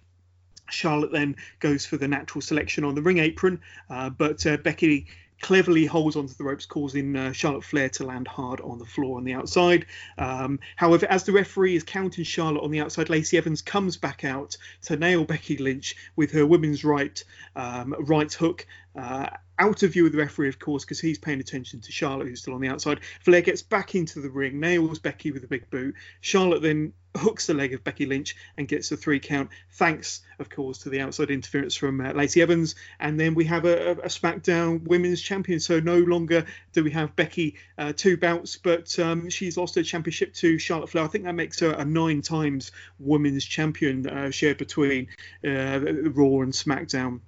[0.71, 5.07] Charlotte then goes for the natural selection on the ring apron, uh, but uh, Becky
[5.41, 9.19] cleverly holds onto the ropes, causing uh, Charlotte Flair to land hard on the floor
[9.19, 9.87] on the outside.
[10.19, 14.25] Um, however, as the referee is counting Charlotte on the outside, Lacey Evans comes back
[14.25, 17.23] out to nail Becky Lynch with her women's right
[17.55, 18.67] um, right hook.
[18.95, 22.29] Uh, out of view of the referee, of course, because he's paying attention to Charlotte,
[22.29, 23.01] who's still on the outside.
[23.21, 25.95] Flair gets back into the ring, nails Becky with a big boot.
[26.21, 30.49] Charlotte then hooks the leg of Becky Lynch and gets a three count, thanks, of
[30.49, 32.75] course, to the outside interference from uh, Lacey Evans.
[33.01, 35.61] And then we have a, a, SmackDown Women's Champion.
[35.61, 39.83] So no longer do we have Becky uh, Two Belts, but um, she's lost her
[39.83, 41.05] championship to Charlotte Flair.
[41.05, 45.09] I think that makes her a nine times Women's Champion uh, shared between
[45.45, 47.21] uh, Raw and SmackDown.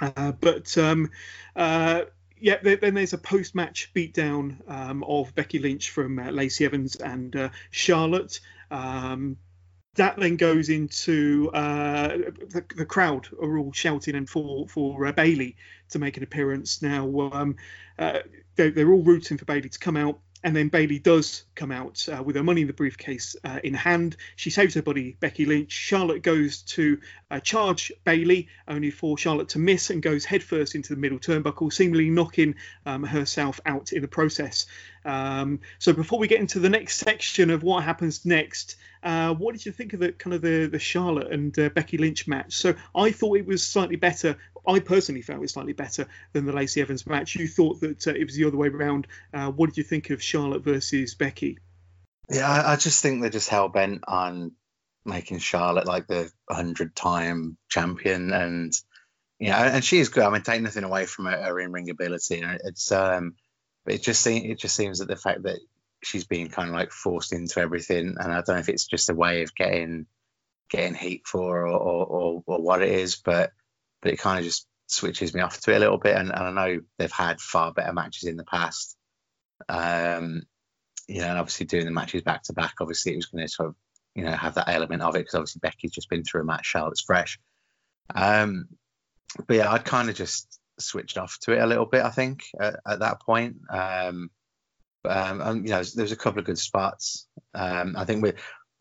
[0.00, 1.10] Uh, but um,
[1.54, 2.02] uh,
[2.42, 7.36] yeah, then there's a post-match beatdown um, of Becky Lynch from uh, Lacey Evans and
[7.36, 8.40] uh, Charlotte.
[8.72, 9.36] Um,
[9.96, 15.12] that then goes into uh, the, the, crowd are all shouting and for for uh,
[15.12, 15.56] Bayley
[15.90, 16.80] to make an appearance.
[16.80, 17.56] Now um,
[17.98, 18.20] uh,
[18.56, 20.18] they're, they're, all rooting for Bayley to come out.
[20.44, 23.74] And then Bayley does come out uh, with her money in the briefcase uh, in
[23.74, 24.16] hand.
[24.34, 25.70] She saves her buddy Becky Lynch.
[25.70, 26.98] Charlotte goes to
[27.30, 31.72] uh, charge Bayley, only for Charlotte to miss and goes headfirst into the middle turnbuckle,
[31.72, 32.56] seemingly knocking
[32.86, 34.66] um, herself out in the process.
[35.04, 39.52] Um, so before we get into the next section of what happens next, uh, what
[39.52, 42.54] did you think of the kind of the, the Charlotte and uh, Becky Lynch match?
[42.54, 44.36] So I thought it was slightly better.
[44.66, 47.34] I personally felt it was slightly better than the Lacey Evans match.
[47.34, 49.06] You thought that uh, it was the other way around.
[49.34, 51.58] Uh, what did you think of Charlotte versus Becky?
[52.30, 54.52] Yeah, I, I just think they're just hell bent on
[55.04, 58.72] making Charlotte like the hundred time champion and
[59.40, 60.22] yeah, and she is good.
[60.22, 62.44] I mean, take nothing away from her, her in ring ability.
[62.64, 63.34] It's um,
[63.84, 65.58] but it just seems it just seems that the fact that
[66.02, 69.10] she's being kind of like forced into everything, and I don't know if it's just
[69.10, 70.06] a way of getting
[70.70, 73.52] getting heat for or, or, or, or what it is, but
[74.00, 76.16] but it kind of just switches me off to it a little bit.
[76.16, 78.96] And, and I know they've had far better matches in the past.
[79.68, 80.42] Um,
[81.08, 83.52] you know, and obviously doing the matches back to back, obviously it was going to
[83.52, 83.74] sort of
[84.14, 86.66] you know have that element of it because obviously Becky's just been through a match,
[86.66, 87.38] Charlotte's fresh.
[88.14, 88.68] Um,
[89.46, 92.02] but yeah, I'd kind of just switched off to it a little bit.
[92.02, 93.56] I think at, at that point.
[93.70, 94.30] Um,
[95.04, 97.26] um, and, you know, there's a couple of good spots.
[97.54, 98.32] Um, I think we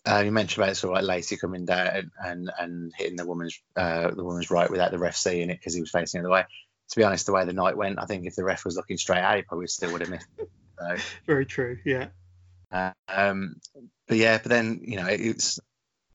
[0.06, 3.26] uh, you mentioned about sort of like Lacey coming down and, and, and hitting the
[3.26, 6.28] woman's uh, the woman's right without the ref seeing it because he was facing the
[6.28, 6.46] other way.
[6.90, 8.98] To be honest, the way the night went, I think if the ref was looking
[8.98, 10.28] straight at, he probably still would have missed.
[10.80, 10.96] So.
[11.26, 11.78] Very true.
[11.86, 12.10] Yeah.
[13.08, 13.56] Um,
[14.08, 15.60] but yeah, but then you know it, it's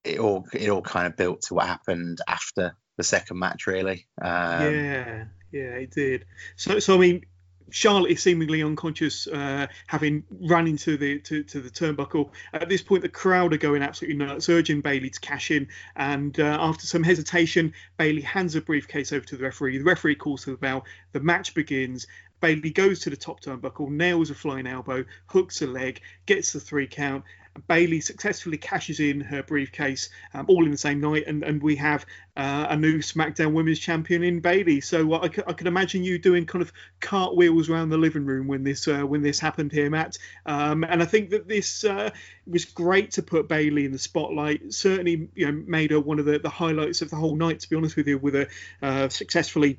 [0.05, 4.07] it all it all kind of built to what happened after the second match, really.
[4.21, 5.25] Um, yeah,
[5.57, 6.25] yeah, it did.
[6.57, 7.25] So, so I mean,
[7.71, 12.31] Charlotte is seemingly unconscious, uh, having run into the to, to, the turnbuckle.
[12.53, 15.69] At this point, the crowd are going absolutely nuts, urging Bayley to cash in.
[15.97, 19.79] And uh, after some hesitation, Bayley hands a briefcase over to the referee.
[19.79, 20.85] The referee calls for the bell.
[21.13, 22.07] The match begins.
[22.41, 26.61] Bayley goes to the top turnbuckle, nails a flying elbow, hooks a leg, gets the
[26.61, 27.25] three count,
[27.69, 31.77] Bayley successfully cashes in her briefcase um, all in the same night, and, and we
[31.77, 32.05] have
[32.37, 34.81] uh, a new SmackDown Women's Champion in Bayley.
[34.81, 38.27] So uh, I, c- I can imagine you doing kind of cartwheels around the living
[38.27, 40.19] room when this uh, when this happened here, Matt.
[40.45, 42.11] Um, and I think that this uh,
[42.47, 44.73] was great to put Bayley in the spotlight.
[44.73, 47.61] Certainly, you know, made her one of the, the highlights of the whole night.
[47.61, 48.49] To be honest with you, with her
[48.83, 49.79] uh, successfully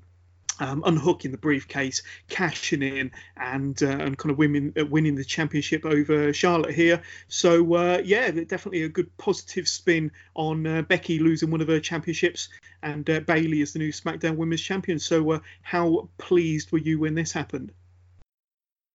[0.60, 5.26] um, unhooking the briefcase, cashing in, and uh, and kind of winning uh, winning the
[5.26, 7.02] championship over Charlotte here.
[7.28, 11.80] So uh, yeah, definitely a good positive spin on uh, Becky losing one of her
[11.80, 12.50] championships
[12.82, 15.00] and uh, Bayley as the new SmackDown Women's Champion.
[15.00, 17.72] So uh, how pleased were you when this happened?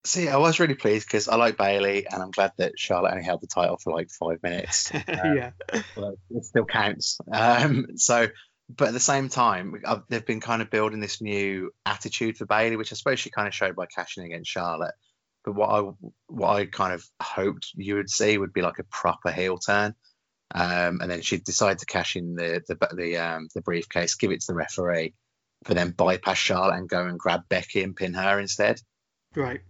[0.05, 3.23] See, I was really pleased because I like Bayley, and I'm glad that Charlotte only
[3.23, 4.91] held the title for like five minutes.
[5.07, 7.19] yeah, it still counts.
[7.31, 8.27] Um, so
[8.75, 12.45] but at the same time, I've, they've been kind of building this new attitude for
[12.45, 14.95] Bayley, which I suppose she kind of showed by cashing against Charlotte.
[15.43, 15.91] But what I
[16.27, 19.93] what I kind of hoped you would see would be like a proper heel turn,
[20.55, 24.31] um, and then she'd decide to cash in the the the, um, the briefcase, give
[24.31, 25.13] it to the referee,
[25.65, 28.79] but then bypass Charlotte and go and grab Becky and pin her instead.
[29.35, 29.61] Right.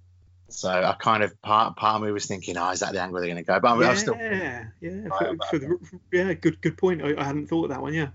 [0.49, 3.19] So I kind of part part of me was thinking, oh, is that the angle
[3.19, 3.59] they're going to go?
[3.59, 5.79] But yeah, I'm still yeah, yeah, for, for the,
[6.11, 7.01] yeah, good good point.
[7.01, 7.95] I, I hadn't thought of that one.
[7.95, 8.09] Yeah.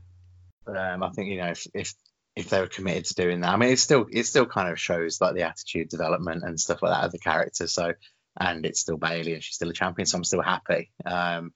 [0.69, 1.95] Um, I think you know if, if
[2.37, 4.81] if they were committed to doing that, I mean, it still it still kind of
[4.81, 7.67] shows like the attitude development and stuff like that of the character.
[7.67, 7.95] So,
[8.39, 10.91] and it's still Bayley and she's still a champion, so I'm still happy.
[11.05, 11.53] Um,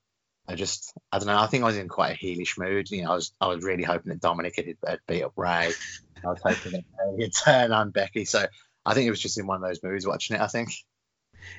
[0.48, 1.38] I just I don't know.
[1.38, 2.90] I think I was in quite a heelish mood.
[2.90, 5.72] You know, I was I was really hoping that Dominik had, had beat up Rey.
[6.24, 6.84] I was hoping that
[7.18, 8.24] he'd turn on Becky.
[8.24, 8.44] So
[8.84, 10.42] I think it was just in one of those moods watching it.
[10.42, 10.70] I think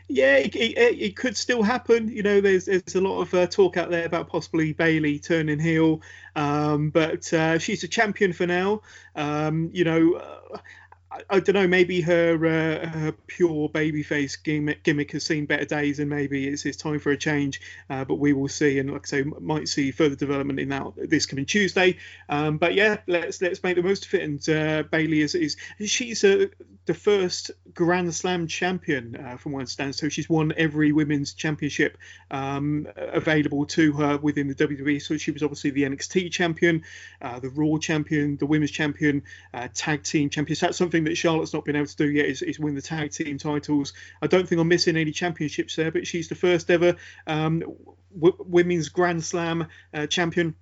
[0.08, 2.10] yeah, it, it, it, could still happen.
[2.10, 5.60] You know, there's there's a lot of uh, talk out there about possibly Bayley turning
[5.60, 6.02] heel,
[6.36, 8.82] um, but uh, she's a champion for now.
[9.16, 10.58] Um, you know, uh,
[11.14, 11.68] I, I, don't know.
[11.68, 16.66] Maybe her uh, her pure babyface gimmick, gimmick has seen better days, and maybe it's,
[16.66, 17.62] it's time for a change.
[17.90, 20.92] Uh, but we will see, and like I say, might see further development in that
[20.98, 21.98] this coming Tuesday.
[22.30, 24.24] Um, but yeah, let's let's make the most of it.
[24.24, 26.50] And uh, Bayley is is she's a
[26.86, 29.96] the first Grand Slam champion uh, from one stand.
[29.96, 31.98] So she's won every women's championship
[32.30, 35.02] um, available to her within the WWE.
[35.02, 36.84] So she was obviously the NXT champion,
[37.22, 39.24] uh, the Raw champion, the women's champion,
[39.54, 40.56] uh, tag team champion.
[40.56, 42.82] So that's something that Charlotte's not been able to do yet is, is, win the
[42.82, 43.94] tag team titles.
[44.22, 46.96] I don't think I'm missing any championships there, but she's the first ever
[47.28, 47.64] um,
[48.14, 50.56] w- women's Grand Slam uh, champion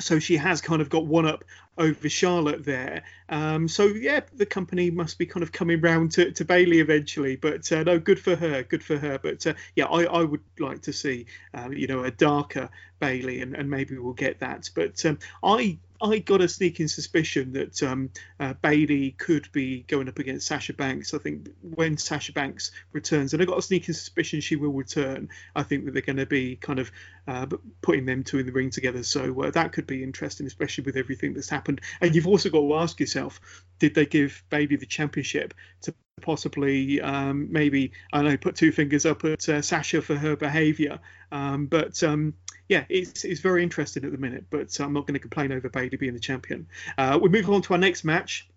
[0.00, 1.44] so she has kind of got one up
[1.78, 3.02] over Charlotte there.
[3.28, 7.36] Um, so yeah, the company must be kind of coming round to, to Bayley eventually.
[7.36, 9.18] But uh, no, good for her, good for her.
[9.18, 12.68] But uh, yeah, I, I would like to see uh, you know a darker
[12.98, 14.70] Bayley, and, and maybe we'll get that.
[14.74, 20.08] But um, I I got a sneaking suspicion that um, uh, Bayley could be going
[20.08, 21.14] up against Sasha Banks.
[21.14, 25.28] I think when Sasha Banks returns, and I got a sneaking suspicion she will return.
[25.54, 26.90] I think that they're going to be kind of
[27.28, 27.46] uh,
[27.82, 29.02] putting them two in the ring together.
[29.02, 31.80] So uh, that could be interesting, especially with everything that's happened.
[32.00, 33.40] And you've also got to ask yourself,
[33.78, 39.04] did they give Bayley the championship to possibly um, maybe I know put two fingers
[39.04, 41.00] up at uh, Sasha for her behaviour?
[41.32, 42.34] Um, but um,
[42.68, 45.68] yeah, it's, it's very interesting at the minute, but I'm not going to complain over
[45.68, 46.68] Bayley being the champion.
[46.98, 48.48] Uh, we move on to our next match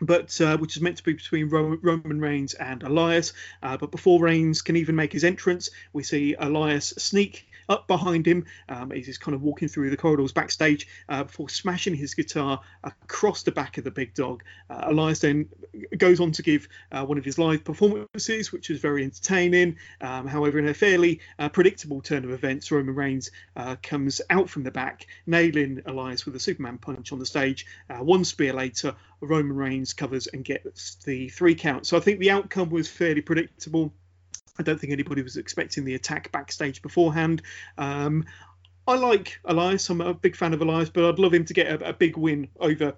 [0.00, 3.32] but uh, which is meant to be between Roman Reigns and Elias.
[3.62, 8.26] Uh, but before Reigns can even make his entrance, we see Elias sneak up behind
[8.26, 12.14] him um, as he's kind of walking through the corridors backstage uh, before smashing his
[12.14, 14.42] guitar across the back of the big dog.
[14.70, 15.48] Uh, Elias then
[15.96, 19.76] goes on to give uh, one of his live performances, which was very entertaining.
[20.00, 24.48] Um, however, in a fairly uh, predictable turn of events, Roman Reigns uh, comes out
[24.48, 27.66] from the back, nailing Elias with a Superman punch on the stage.
[27.90, 31.86] Uh, one spear later, Roman Reigns covers and gets the three count.
[31.86, 33.92] So I think the outcome was fairly predictable.
[34.58, 37.42] I don't think anybody was expecting the attack backstage beforehand.
[37.78, 38.24] Um,
[38.86, 39.88] I like Elias.
[39.90, 42.16] I'm a big fan of Elias, but I'd love him to get a, a big
[42.16, 42.94] win over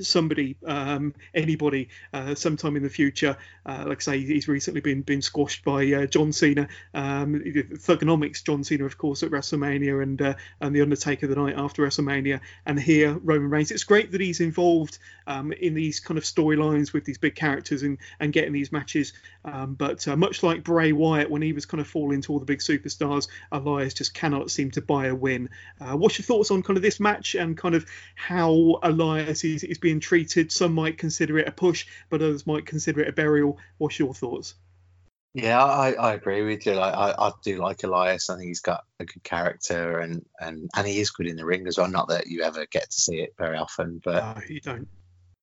[0.00, 3.36] somebody, um, anybody, uh, sometime in the future.
[3.66, 8.44] Uh, like I say, he's recently been been squashed by uh, John Cena, um, Thuganomics
[8.44, 12.40] John Cena, of course, at WrestleMania, and uh, and the Undertaker the night after WrestleMania,
[12.66, 13.70] and here Roman Reigns.
[13.70, 17.82] It's great that he's involved um, in these kind of storylines with these big characters
[17.82, 19.12] and and getting these matches.
[19.44, 22.38] Um, but uh, much like Bray Wyatt, when he was kind of falling to all
[22.38, 25.50] the big superstars, Elias just cannot seem to buy a win.
[25.80, 29.53] Uh, what's your thoughts on kind of this match and kind of how Elias is
[29.62, 30.50] is being treated.
[30.50, 33.58] Some might consider it a push, but others might consider it a burial.
[33.78, 34.54] What's your thoughts?
[35.34, 36.74] Yeah, I, I agree with you.
[36.74, 38.30] Like, I, I do like Elias.
[38.30, 41.44] I think he's got a good character and, and, and he is good in the
[41.44, 41.88] ring as well.
[41.88, 44.88] Not that you ever get to see it very often, but no, you don't.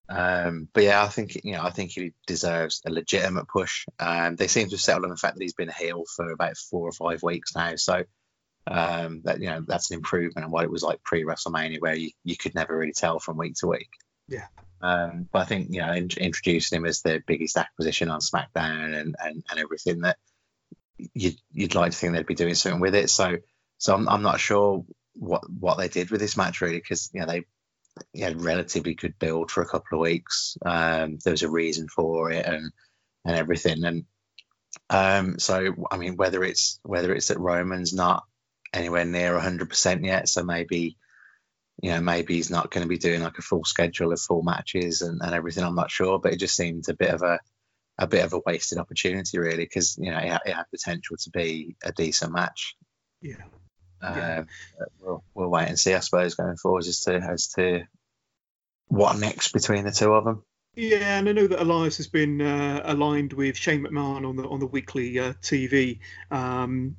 [0.08, 3.86] Um, but yeah, I think you know I think he deserves a legitimate push.
[3.98, 6.30] Um, they seem to have settled on the fact that he's been a heel for
[6.30, 8.04] about four or five weeks now, so
[8.66, 11.94] um, that you know that's an improvement on what it was like pre WrestleMania, where
[11.94, 13.90] you, you could never really tell from week to week.
[14.28, 14.46] Yeah.
[14.80, 18.94] Um, but I think you know in, introducing him as the biggest acquisition on SmackDown
[18.98, 20.16] and, and, and everything that
[21.14, 23.10] you'd you'd like to think they'd be doing something with it.
[23.10, 23.38] So
[23.78, 24.84] so I'm, I'm not sure
[25.14, 27.44] what what they did with this match really because you know they
[28.18, 30.56] had relatively good build for a couple of weeks.
[30.64, 32.72] Um, there was a reason for it and
[33.24, 34.04] and everything and
[34.88, 38.24] um, so I mean whether it's whether it's that Roman's not
[38.72, 40.28] anywhere near 100% yet.
[40.28, 40.96] So maybe,
[41.82, 44.42] you know, maybe he's not going to be doing like a full schedule of full
[44.42, 45.64] matches and, and everything.
[45.64, 47.40] I'm not sure, but it just seemed a bit of a
[47.98, 51.30] a bit of a wasted opportunity, really, because you know it, it, had potential to
[51.30, 52.74] be a decent match.
[53.20, 53.42] Yeah.
[54.02, 54.44] Uh, yeah.
[55.00, 57.82] We'll, we'll wait and see, I suppose, going forward as to as to
[58.88, 60.42] what next between the two of them.
[60.74, 64.48] Yeah, and I know that Elias has been uh, aligned with Shane McMahon on the
[64.48, 65.98] on the weekly uh, TV.
[66.30, 66.96] Um,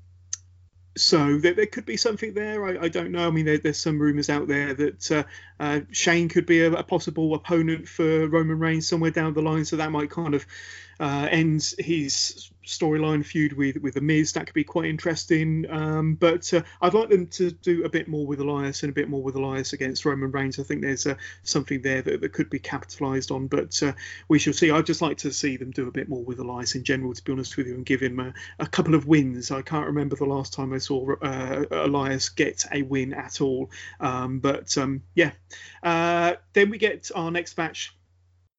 [0.96, 2.66] so there, there, could be something there.
[2.66, 3.28] I, I don't know.
[3.28, 5.24] I mean, there, there's some rumours out there that uh,
[5.60, 9.66] uh, Shane could be a, a, possible opponent for Roman Reigns somewhere down the line.
[9.66, 10.46] So that might kind of
[11.00, 14.34] uh, ends his storyline feud with with the Miz.
[14.34, 15.70] That could be quite interesting.
[15.70, 18.94] Um, but uh, I'd like them to do a bit more with Elias and a
[18.94, 20.60] bit more with Elias against Roman Reigns.
[20.60, 23.48] I think there's uh, something there that, that could be capitalised on.
[23.48, 23.94] But uh,
[24.28, 24.72] we shall see.
[24.72, 27.24] I'd just like to see them do a bit more with Elias in general, to
[27.24, 29.52] be honest with you, and give him a, a couple of wins.
[29.52, 33.70] I can't remember the last time I saw uh, Elias get a win at all.
[34.00, 35.32] Um, but um, yeah,
[35.82, 37.96] uh, then we get our next match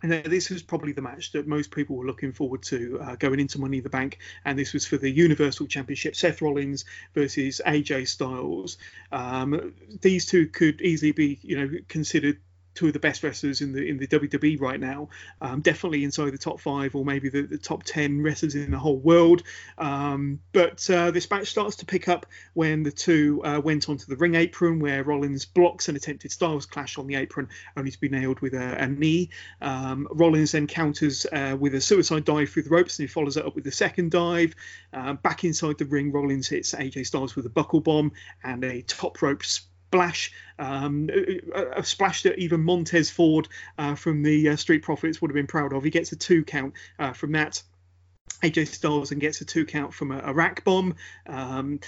[0.03, 3.41] and this was probably the match that most people were looking forward to uh, going
[3.41, 4.19] into Money in the Bank.
[4.45, 6.85] And this was for the Universal Championship Seth Rollins
[7.15, 8.77] versus AJ Styles.
[9.13, 9.73] Um,
[10.03, 12.39] these two could easily be, you know, considered
[12.75, 15.09] two of the best wrestlers in the in the WWE right now.
[15.41, 18.79] Um, definitely inside the top five or maybe the, the top ten wrestlers in the
[18.79, 19.43] whole world.
[19.79, 24.07] Um, but uh, this match starts to pick up when the two uh, went onto
[24.07, 28.01] the ring apron, where Rollins blocks an attempted Styles clash on the apron, only to
[28.01, 29.31] be nailed with a, a knee.
[29.61, 33.37] Um, Rollins then counters uh, with a suicide dive through the ropes, and he follows
[33.37, 34.55] it up with a second dive.
[34.93, 38.13] Uh, back inside the ring, Rollins hits AJ Styles with a buckle bomb
[38.43, 39.43] and a top rope
[39.95, 41.09] splash, um,
[41.55, 45.35] a, a, splash that even Montez Ford uh, from the uh, Street Profits would have
[45.35, 45.85] been proud of.
[45.85, 47.63] He gets a two count uh, from that.
[48.43, 50.97] AJ Styles and gets a two count from a, a rack bomb.
[51.27, 51.81] Um,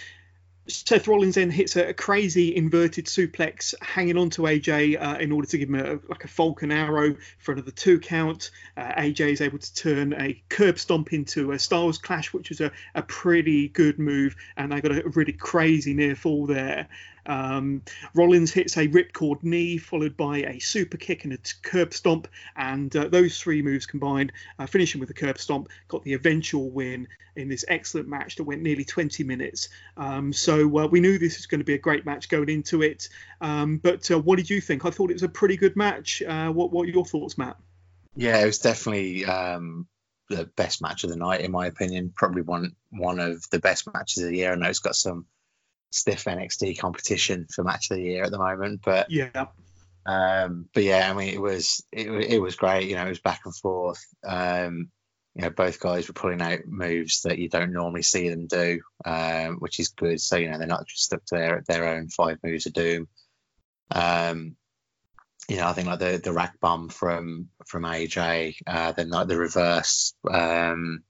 [0.68, 5.46] Seth Rollins then hits a, a, crazy inverted suplex, hanging onto AJ uh, in order
[5.48, 8.50] to give him a, like a Falcon Arrow for another two count.
[8.76, 12.60] Uh, AJ is able to turn a curb stomp into a Styles Clash, which was
[12.60, 16.88] a, a pretty good move, and they got a really crazy near fall there.
[17.26, 17.82] Um,
[18.14, 22.94] Rollins hits a ripcord knee, followed by a super kick and a curb stomp, and
[22.96, 27.08] uh, those three moves combined, uh, finishing with a curb stomp, got the eventual win
[27.36, 29.68] in this excellent match that went nearly 20 minutes.
[29.96, 32.82] Um, so uh, we knew this was going to be a great match going into
[32.82, 33.08] it.
[33.40, 34.84] Um, but uh, what did you think?
[34.84, 36.22] I thought it was a pretty good match.
[36.22, 37.56] Uh, what, what your thoughts, Matt?
[38.14, 39.86] Yeah, it was definitely um,
[40.30, 42.12] the best match of the night, in my opinion.
[42.14, 44.52] Probably one one of the best matches of the year.
[44.52, 45.26] I know it's got some
[45.90, 48.80] stiff NXT competition for match of the year at the moment.
[48.84, 49.46] But yeah,
[50.06, 52.88] um, but yeah, I mean, it was it, it was great.
[52.88, 54.04] You know, it was back and forth.
[54.24, 54.90] Um,
[55.34, 58.80] you know, both guys were pulling out moves that you don't normally see them do,
[59.04, 60.20] um, which is good.
[60.20, 63.08] So you know, they're not just stuck to their their own five moves of doom.
[63.90, 64.56] Um,
[65.48, 69.28] you know, I think like the the rack bomb from from AJ, uh, then like
[69.28, 71.02] the reverse um,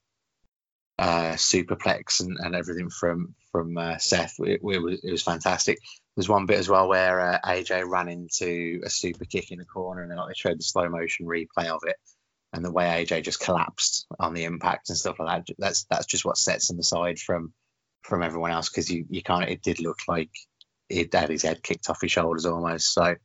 [0.98, 4.34] uh, superplex and, and everything from from uh, Seth.
[4.40, 5.78] It, it, was it was fantastic.
[6.14, 9.64] There's one bit as well where uh, AJ ran into a super kick in the
[9.64, 11.96] corner, and then like, they showed the slow motion replay of it,
[12.52, 15.54] and the way AJ just collapsed on the impact and stuff like that.
[15.58, 17.54] That's that's just what sets him aside from
[18.02, 19.48] from everyone else because you you can't.
[19.48, 20.30] It did look like
[20.90, 22.92] he had his head kicked off his shoulders almost.
[22.92, 23.16] So.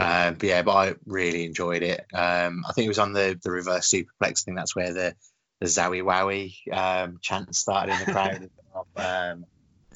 [0.00, 1.98] Um, but yeah, but I really enjoyed it.
[2.14, 4.06] Um, I think it was on the the reverse superplex.
[4.20, 5.14] I think that's where the
[5.60, 8.50] the Zowie Wowie um, chant started in the crowd.
[8.96, 9.44] um,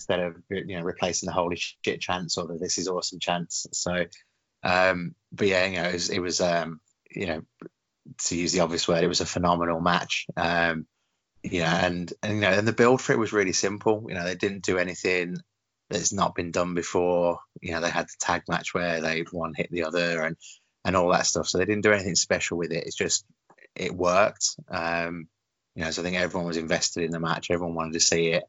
[0.02, 3.66] instead of you know replacing the holy shit chants or the this is awesome chants.
[3.72, 4.06] So,
[4.62, 6.80] um, but yeah, you know, it was, it was um,
[7.10, 7.42] you know,
[8.24, 10.26] to use the obvious word, it was a phenomenal match.
[10.36, 10.86] Um,
[11.42, 14.06] you know, and, and you know, and the build for it was really simple.
[14.08, 15.36] You know, they didn't do anything
[15.90, 17.38] that's not been done before.
[17.60, 20.36] You know, they had the tag match where they one hit the other and
[20.84, 21.48] and all that stuff.
[21.48, 22.84] So they didn't do anything special with it.
[22.86, 23.24] It's just
[23.74, 24.56] it worked.
[24.68, 25.28] Um,
[25.74, 27.50] you know, so I think everyone was invested in the match.
[27.50, 28.44] Everyone wanted to see it.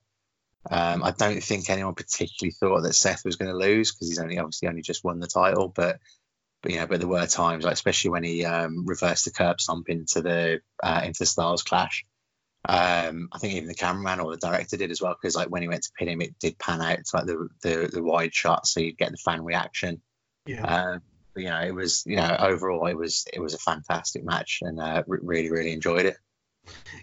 [0.70, 4.20] Um, I don't think anyone particularly thought that Seth was going to lose because he's
[4.20, 6.00] only obviously only just won the title, but
[6.62, 9.60] but you know, but there were times, like especially when he um, reversed the curb
[9.60, 12.06] stomp into the uh, into the Styles Clash.
[12.66, 15.62] Um, I think even the cameraman or the director did as well because like when
[15.62, 18.34] he went to pin him, it did pan out to like the the, the wide
[18.34, 20.02] shot, so you'd get the fan reaction.
[20.46, 20.64] Yeah.
[20.64, 21.02] Um,
[21.34, 24.60] but, you know, it was you know overall it was it was a fantastic match
[24.62, 26.16] and uh, really really enjoyed it.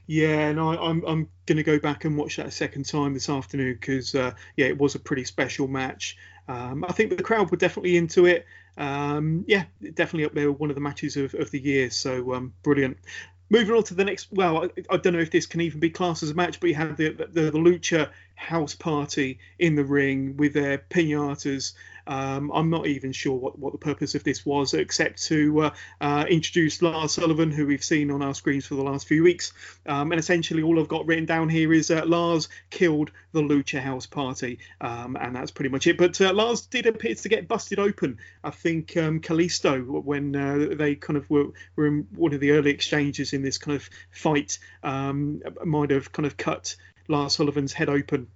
[0.06, 2.86] Yeah, and I, am I'm, I'm going to go back and watch that a second
[2.86, 6.16] time this afternoon because uh, yeah, it was a pretty special match.
[6.48, 8.46] Um, I think the crowd were definitely into it.
[8.76, 11.90] Um, yeah, definitely up there, one of the matches of, of the year.
[11.90, 12.98] So um, brilliant.
[13.50, 14.28] Moving on to the next.
[14.32, 16.68] Well, I, I, don't know if this can even be classed as a match, but
[16.68, 21.74] you had the, the, the Lucha house party in the ring with their pinatas
[22.10, 25.70] um, I'm not even sure what, what the purpose of this was, except to uh,
[26.00, 29.52] uh, introduce Lars Sullivan, who we've seen on our screens for the last few weeks.
[29.86, 33.80] Um, and essentially, all I've got written down here is uh, Lars killed the Lucha
[33.80, 35.98] House Party, um, and that's pretty much it.
[35.98, 38.18] But uh, Lars did appear to get busted open.
[38.42, 41.46] I think um, Kalisto, when uh, they kind of were,
[41.76, 46.10] were in one of the early exchanges in this kind of fight, um, might have
[46.10, 46.74] kind of cut
[47.06, 48.26] Lars Sullivan's head open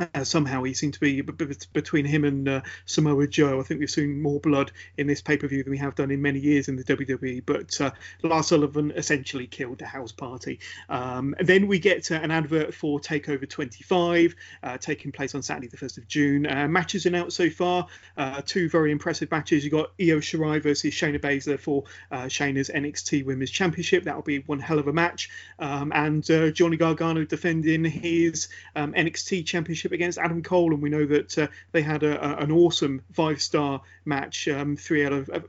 [0.00, 3.60] uh, somehow he seemed to be b- b- between him and uh, Samoa Joe.
[3.60, 6.10] I think we've seen more blood in this pay per view than we have done
[6.10, 7.42] in many years in the WWE.
[7.44, 7.90] But uh,
[8.22, 10.60] Lars Sullivan essentially killed the house party.
[10.88, 15.76] Um, then we get an advert for Takeover 25, uh, taking place on Saturday, the
[15.76, 16.46] 1st of June.
[16.46, 17.86] Uh, matches announced so far
[18.16, 19.62] uh, two very impressive matches.
[19.62, 24.04] You've got Io Shirai versus Shayna Baszler for Shayna's NXT Women's Championship.
[24.04, 25.30] That'll be one hell of a match.
[25.58, 26.24] Um, and
[26.54, 31.38] Johnny Gargano defending his um, NXT Championship Championship against Adam Cole, and we know that
[31.38, 35.40] uh, they had a, a, an awesome five-star match, um, three out of uh,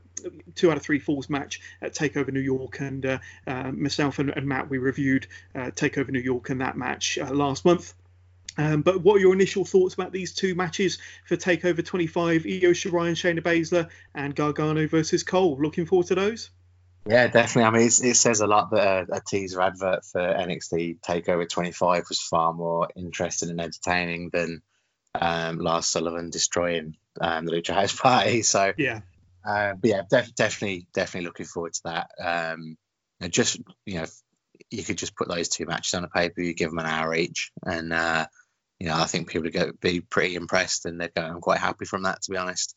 [0.54, 4.30] two out of three falls match at Takeover New York, and uh, uh myself and,
[4.30, 7.94] and, Matt we reviewed uh, Takeover New York and that match uh, last month.
[8.56, 12.46] Um, but what are your initial thoughts about these two matches for Takeover 25?
[12.46, 15.58] Io Shirai and Shayna Baszler and Gargano versus Cole.
[15.60, 16.50] Looking forward to those.
[17.06, 17.64] Yeah, definitely.
[17.64, 22.04] I mean, it says a lot that a, a, teaser advert for NXT Takeover 25
[22.08, 24.62] was far more interesting and entertaining than
[25.14, 28.42] um, Lars Sullivan destroying um, the Lucha House Party.
[28.42, 29.00] So yeah,
[29.46, 32.10] uh, but yeah, def- definitely, definitely looking forward to that.
[32.22, 32.76] Um,
[33.28, 34.06] just you know,
[34.70, 37.14] you could just put those two matches on a paper, you give them an hour
[37.14, 38.26] each, and uh,
[38.78, 42.04] you know, I think people would be pretty impressed, and they're going quite happy from
[42.04, 42.74] that, to be honest.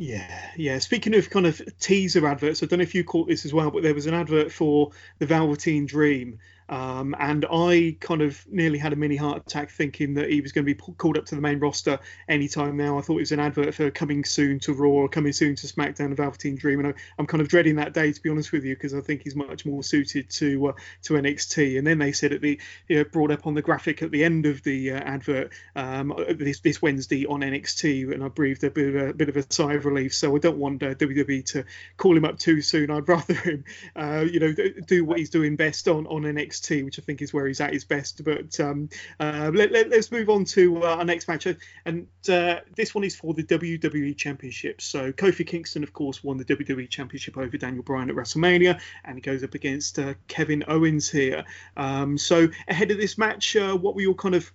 [0.00, 0.78] Yeah, yeah.
[0.78, 3.70] Speaking of kind of teaser adverts, I don't know if you caught this as well,
[3.72, 6.38] but there was an advert for the Velveteen Dream
[6.68, 10.52] Um, and I kind of nearly had a mini heart attack thinking that he was
[10.52, 11.98] going to be called up to the main roster
[12.28, 12.98] anytime now.
[12.98, 15.66] I thought it was an advert for coming soon to Raw or coming soon to
[15.66, 16.80] SmackDown and Velveteen Dream.
[16.80, 19.00] And I, am kind of dreading that day, to be honest with you, because I
[19.00, 21.78] think he's much more suited to uh, to NXT.
[21.78, 24.24] And then they said at the, you know, brought up on the graphic at the
[24.24, 28.70] end of the uh, advert um, this, this Wednesday on NXT, and I breathed a
[28.70, 30.14] bit of a, bit of a sigh of relief.
[30.14, 31.64] So I don't want uh, WWE to
[31.96, 32.90] call him up too soon.
[32.90, 33.64] I'd rather him,
[33.96, 34.54] uh, you know,
[34.86, 37.72] do what he's doing best on, on NXT, which I think is where he's at
[37.72, 38.22] his best.
[38.24, 38.88] But um,
[39.20, 41.46] uh, let, us let, move on to uh, our next match,
[41.84, 44.80] and uh, this one is for the WWE Championship.
[44.80, 49.16] So Kofi Kingston, of course, won the WWE Championship over Daniel Bryan at WrestleMania, and
[49.16, 51.44] he goes up against uh, Kevin Owens here.
[51.76, 54.52] Um, so ahead of this match, what were your kind of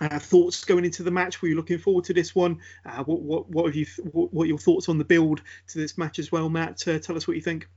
[0.00, 1.42] uh, thoughts going into the match?
[1.42, 2.60] Were you looking forward to this one?
[2.84, 3.86] Uh, what, what, what have you?
[4.12, 6.86] What, what, are your thoughts on the build to this match as well, Matt?
[6.86, 7.68] Uh, tell us what you think.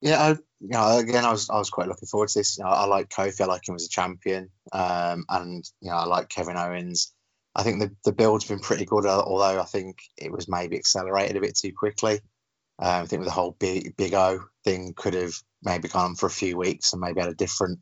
[0.00, 2.58] Yeah, I, you know, again, I was I was quite looking forward to this.
[2.58, 3.40] You know, I like Kofi.
[3.40, 7.12] I like him as a champion, um, and you know, I like Kevin Owens.
[7.54, 11.36] I think the the build's been pretty good, although I think it was maybe accelerated
[11.36, 12.20] a bit too quickly.
[12.78, 16.14] Um, I think with the whole big Big O thing could have maybe gone on
[16.16, 17.80] for a few weeks and maybe had a different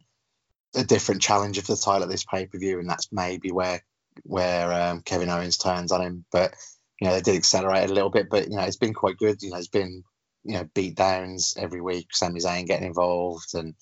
[0.75, 3.83] a different challenger for the title at this pay per view, and that's maybe where
[4.25, 6.25] where um, Kevin Owens turns on him.
[6.33, 6.55] But
[7.01, 9.43] you know, they did accelerate a little bit, but you know, it's been quite good.
[9.43, 10.03] You know, it's been
[10.47, 12.09] you know beat downs every week.
[12.13, 13.75] Sami Zayn getting involved and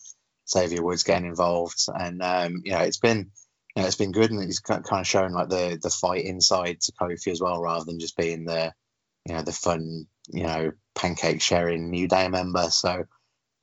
[0.49, 3.31] Xavier Woods getting involved, and um, you know, it's been
[3.75, 6.81] you know, it's been good, and it's kind of showing like the the fight inside
[6.83, 8.73] to Kofi as well, rather than just being the
[9.27, 12.71] you know the fun you know pancake sharing New Day member.
[12.71, 13.05] So.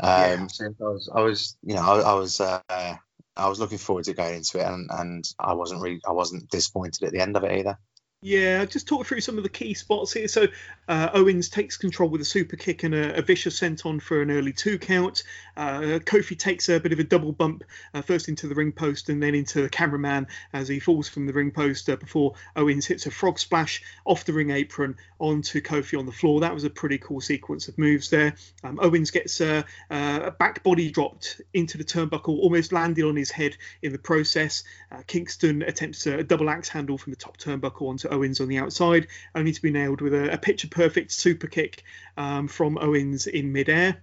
[0.04, 0.70] Um, yeah.
[0.82, 4.16] I was, I was, you know, I, I was, uh, I was looking forward to
[4.16, 7.44] going into it, and, and I wasn't really I wasn't disappointed at the end of
[7.44, 7.78] it either.
[8.24, 10.28] Yeah, just talk through some of the key spots here.
[10.28, 10.46] So
[10.88, 14.30] uh, Owens takes control with a super kick and a, a vicious senton for an
[14.30, 15.24] early two count.
[15.58, 17.64] Uh, Kofi takes a bit of a double bump,
[17.96, 21.26] uh, first into the ring post and then into the cameraman as he falls from
[21.26, 25.60] the ring post uh, before Owens hits a frog splash off the ring apron onto
[25.60, 26.42] Kofi on the floor.
[26.42, 28.36] That was a pretty cool sequence of moves there.
[28.64, 33.32] Um, Owens gets a, a, back body dropped into the turnbuckle, almost landing on his
[33.32, 34.64] head in the process.
[34.92, 38.58] Uh, Kingston attempts a double axe handle from the top turnbuckle onto Owens on the
[38.58, 41.84] outside, only to be nailed with a, a picture perfect super kick
[42.18, 44.02] um, from Owens in midair.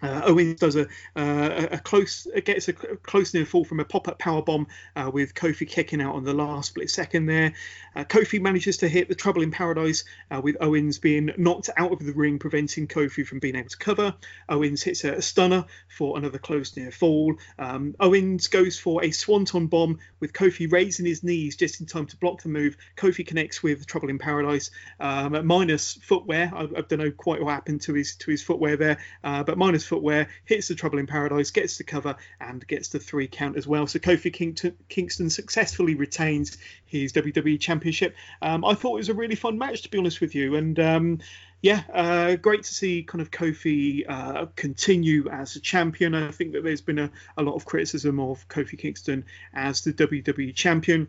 [0.00, 0.86] Uh, Owens does a,
[1.16, 5.10] uh, a close gets a close near fall from a pop up power bomb uh,
[5.12, 7.54] with Kofi kicking out on the last split second there.
[7.96, 11.92] Uh, Kofi manages to hit the Trouble in Paradise uh, with Owens being knocked out
[11.92, 14.14] of the ring, preventing Kofi from being able to cover.
[14.48, 17.34] Owens hits a, stunner for another close near fall.
[17.58, 22.06] Um, Owens goes for a swanton bomb with Kofi raising his knees just in time
[22.06, 22.76] to block the move.
[22.96, 24.70] Kofi connects with Trouble in Paradise
[25.00, 26.52] um, minus footwear.
[26.54, 29.58] I, I, don't know quite what happened to his to his footwear there, uh, but
[29.58, 33.56] minus footwear, hits the Trouble in Paradise, gets the cover, and gets the three count
[33.56, 33.86] as well.
[33.86, 34.32] So Kofi
[34.88, 38.14] Kingston, successfully retains his WWE Championship.
[38.42, 40.78] Um, I thought it was a really fun match, to be honest with you, and.
[40.78, 41.18] Um,
[41.60, 46.14] yeah, uh, great to see kind of Kofi uh, continue as a champion.
[46.14, 49.92] I think that there's been a, a lot of criticism of Kofi Kingston as the
[49.92, 51.08] WWE champion.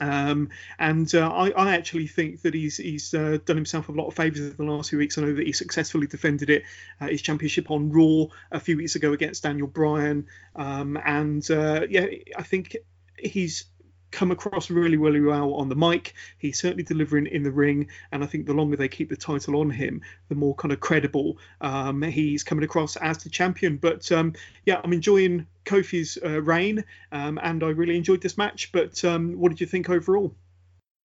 [0.00, 0.48] Um,
[0.78, 4.14] and uh, I, I, actually think that he's he's uh, done himself a lot of
[4.14, 5.18] favours in the last few weeks.
[5.18, 6.62] I know that he successfully defended it,
[7.00, 10.26] uh, his championship on Raw a few weeks ago against Daniel Bryan,
[10.56, 12.78] um, and uh, yeah, I think
[13.18, 13.66] he's
[14.10, 16.14] come across really, really well on the mic.
[16.38, 19.60] He's certainly delivering in the ring, and I think the longer they keep the title
[19.60, 23.76] on him, the more kind of credible um, he's coming across as the champion.
[23.76, 24.34] But um,
[24.64, 28.72] yeah, I'm enjoying Kofi's uh, reign, um, and I really enjoyed this match.
[28.72, 30.34] But um, what did you think overall?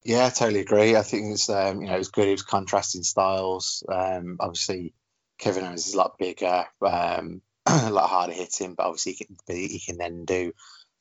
[0.03, 0.95] Yeah, I totally agree.
[0.95, 2.27] I think it's um, you know it was good.
[2.27, 3.83] It was contrasting styles.
[3.87, 4.93] Um, obviously,
[5.37, 6.65] Kevin Owens is a lot bigger,
[7.65, 10.53] a lot harder hitting, but obviously he can, he can then do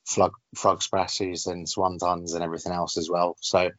[0.05, 3.35] frog, frog splashes and swantons and everything else as well.
[3.39, 3.71] So,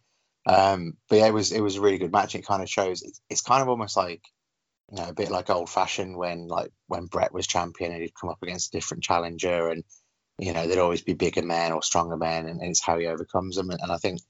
[0.47, 2.35] um, but yeah, it was it was a really good match.
[2.35, 4.23] It kind of shows it's, it's kind of almost like
[4.91, 8.15] you know a bit like old fashioned when like when Brett was champion and he'd
[8.15, 9.85] come up against a different challenger and
[10.39, 13.07] you know there'd always be bigger men or stronger men and, and it's how he
[13.07, 13.71] overcomes them.
[13.71, 14.21] And, and I think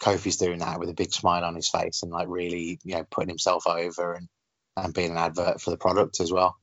[0.00, 3.04] Kofi's doing that with a big smile on his face and like really you know
[3.10, 4.28] putting himself over and
[4.76, 6.56] and being an advert for the product as well.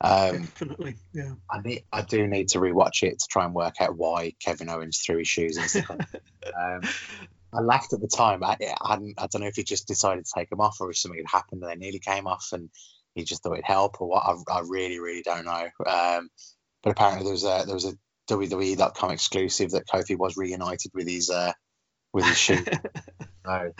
[0.00, 1.34] Um, Definitely, yeah.
[1.50, 4.68] I need, I do need to rewatch it to try and work out why Kevin
[4.68, 5.84] Owens threw his shoes in.
[5.90, 6.80] um,
[7.52, 8.42] I laughed at the time.
[8.42, 10.98] I, I, I, don't know if he just decided to take them off or if
[10.98, 12.68] something had happened and they nearly came off and
[13.14, 14.24] he just thought it'd help or what.
[14.24, 15.68] I, I really, really don't know.
[15.86, 16.28] Um,
[16.82, 17.96] but apparently there was a there was a
[18.30, 21.52] WWE.com exclusive that Kofi was reunited with his uh,
[22.12, 22.64] with his shoe.
[23.46, 23.72] so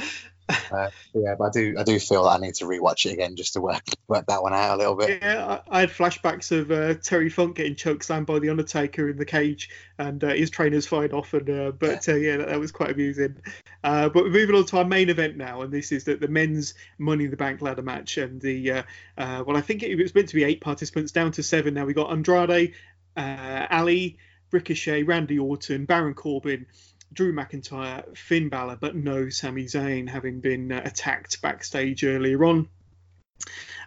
[0.49, 3.37] uh, yeah, but I do I do feel that I need to rewatch it again
[3.37, 5.23] just to work work that one out a little bit.
[5.23, 9.09] Yeah, I, I had flashbacks of uh, Terry Funk getting choked chokeslammed by the Undertaker
[9.09, 11.33] in the cage, and uh, his trainers fired off.
[11.33, 13.37] And uh, but uh, yeah, that, that, was quite amusing.
[13.83, 16.29] Uh, but we're moving on to our main event now, and this is the, the
[16.29, 18.85] men's Money in the Bank ladder match, and the
[19.17, 21.87] well, I think it was meant to be eight participants, down to seven now.
[21.87, 22.75] We got Andrade,
[23.17, 24.19] Ali,
[24.51, 26.67] Ricochet, Randy Orton, Baron Corbin.
[27.13, 32.69] Drew McIntyre, Finn Balor, but no Sami Zayn, having been uh, attacked backstage earlier on.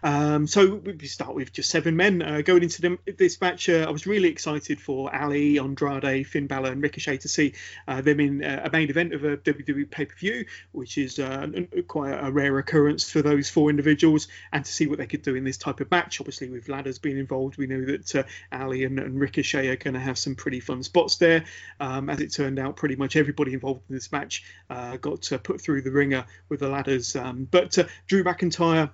[0.03, 3.69] Um, so we start with just seven men uh, going into this match.
[3.69, 7.53] Uh, I was really excited for Ali, Andrade, Finn Balor, and Ricochet to see
[7.87, 11.19] uh, them in uh, a main event of a WWE pay per view, which is
[11.19, 11.47] uh,
[11.87, 15.35] quite a rare occurrence for those four individuals, and to see what they could do
[15.35, 16.19] in this type of match.
[16.19, 19.95] Obviously, with ladders being involved, we know that uh, Ali and, and, Ricochet are going
[19.95, 21.45] to have some pretty fun spots there.
[21.79, 24.43] Um, as it turned out, pretty much everybody involved in this match
[25.01, 27.15] got put through the ringer with the ladders.
[27.15, 27.77] Um, but
[28.07, 28.91] Drew McIntyre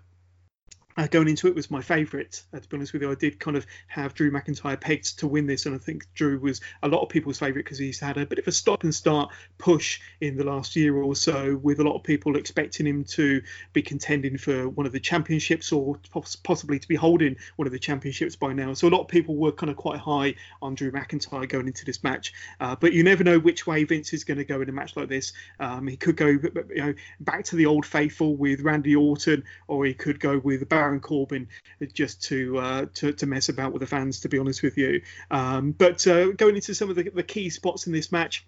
[0.98, 2.44] uh, going into it was my favourite.
[2.54, 5.28] Uh, to be honest with you, I did kind of have Drew McIntyre pegged to
[5.28, 8.18] win this, and I think Drew was a lot of people's favourite because he's had
[8.18, 11.80] a bit of a stop and start push in the last year or so, with
[11.80, 13.42] a lot of people expecting him to
[13.74, 15.98] be contending for one of the championships or
[16.44, 18.74] possibly to be holding one of the championships by now.
[18.74, 21.86] So a lot of people were kind of quite high on Drew McIntyre going into
[21.86, 24.70] this match, uh, but you never know which way Vince is going to go in
[24.70, 25.34] a match like this.
[25.60, 29.86] Um, he could go, you know, back to the old faithful with Randy Orton, or
[29.86, 31.48] he could go with Barry Baron Corbin
[31.94, 35.02] just to uh, to, to mess about with the fans, to be honest with you.
[35.32, 38.46] Um, but uh, going into some of the, the key spots in this match.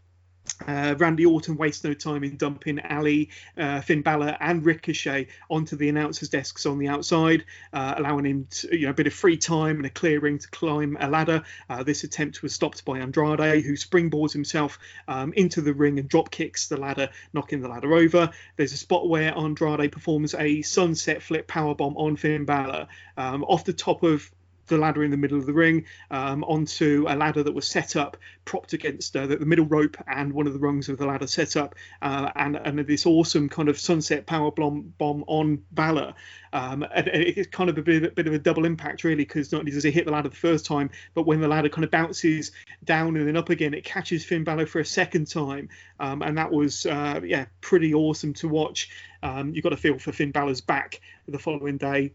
[0.68, 5.76] Uh, Randy Orton wastes no time in dumping Ali, uh, Finn Balor, and Ricochet onto
[5.76, 9.14] the announcers' desks on the outside, uh, allowing him to, you know, a bit of
[9.14, 11.43] free time and a clearing to climb a ladder.
[11.70, 16.10] Uh, this attempt was stopped by Andrade, who springboards himself um, into the ring and
[16.10, 18.30] drop kicks the ladder, knocking the ladder over.
[18.56, 22.88] There's a spot where Andrade performs a sunset flip powerbomb on Finn Balor
[23.18, 24.32] um, off the top of
[24.68, 27.95] the ladder in the middle of the ring um, onto a ladder that was set
[27.95, 31.05] up, propped against uh, the, the, middle rope and one of the rungs of the
[31.05, 35.63] ladder set up, uh, and, and this awesome kind of sunset power bomb, bomb on
[35.72, 36.13] Balor.
[36.53, 39.59] Um, and it's kind of a bit, bit of a double impact, really, because not
[39.59, 41.91] only does he hit the ladder the first time, but when the ladder kind of
[41.91, 42.51] bounces
[42.84, 45.70] down and then up again, it catches Finn Balor for a second time.
[45.99, 48.89] Um, and that was, uh, yeah, pretty awesome to watch.
[49.22, 52.13] Um, you've got a feel for Finn Balor's back the following day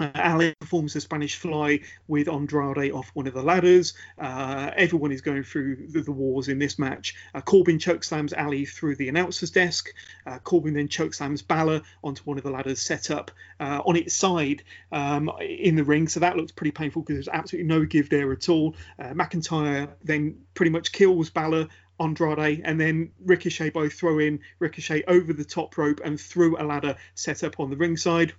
[0.00, 3.94] uh, Ali performs the Spanish fly with Andrade off one of the ladders.
[4.18, 7.14] Uh, everyone is going through the, the wars in this match.
[7.34, 9.88] Uh, Corbin chokeslams Ali through the announcer's desk.
[10.26, 13.30] Uh, Corbin then chokeslams Balor onto one of the ladders set up
[13.60, 16.08] uh, on its side um, in the ring.
[16.08, 18.76] So that looks pretty painful because there's absolutely no give there at all.
[18.98, 21.68] Uh, McIntyre then pretty much kills Balor
[21.98, 26.64] Andrade and then Ricochet both throw in Ricochet over the top rope and through a
[26.64, 28.34] ladder set up on the ringside.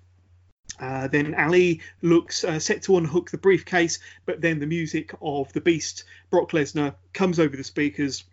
[0.80, 5.52] Uh, then Ali looks uh, set to unhook the briefcase, but then the music of
[5.54, 8.24] the Beast, Brock Lesnar, comes over the speakers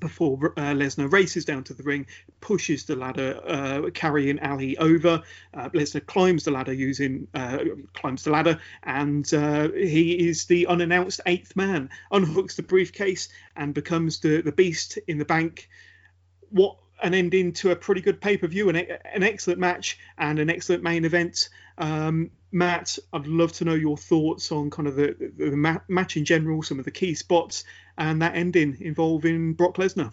[0.00, 2.06] before uh, Lesnar races down to the ring,
[2.40, 5.22] pushes the ladder, uh, carrying Ali over.
[5.52, 7.58] Uh, Lesnar climbs the ladder using uh,
[7.92, 11.90] climbs the ladder, and he is the unannounced eighth man.
[12.10, 15.68] Unhooks the briefcase and becomes the the Beast in the bank.
[16.50, 20.38] What an ending to a pretty good pay per view, an, an excellent match, and
[20.38, 21.48] an excellent main event.
[21.78, 26.16] Um, Matt, I'd love to know your thoughts on kind of the, the, the match
[26.16, 27.64] in general, some of the key spots,
[27.98, 30.12] and that ending involving Brock Lesnar.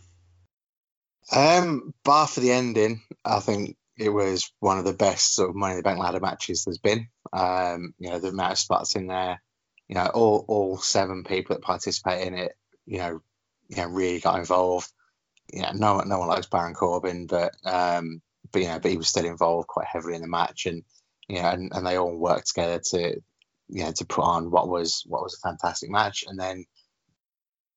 [1.32, 5.56] Um, bar for the ending, I think it was one of the best sort of
[5.56, 7.08] Money in the Bank ladder matches there's been.
[7.32, 9.42] Um, you know, the amount of spots in there,
[9.88, 12.54] you know, all all seven people that participate in it,
[12.88, 13.22] you know,
[13.70, 14.92] you know, really got involved.
[15.54, 18.90] You know, no one no one likes Baron Corbin, but um, but you know, but
[18.90, 20.84] he was still involved quite heavily in the match and
[21.32, 23.22] you know, and, and they all worked together to,
[23.70, 26.26] you know, to put on what was what was a fantastic match.
[26.28, 26.66] And then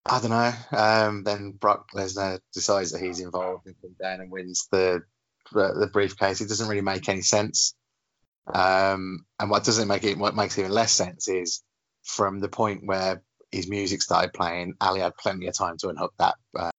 [0.04, 0.52] I don't know.
[0.76, 5.02] Um, then Brock Lesnar decides that he's involved and comes down and wins the
[5.52, 6.40] the briefcase.
[6.40, 7.76] It doesn't really make any sense.
[8.52, 11.62] Um, and what doesn't make it, what makes even less sense is
[12.02, 16.12] from the point where his music started playing, Ali had plenty of time to unhook
[16.18, 16.70] that uh,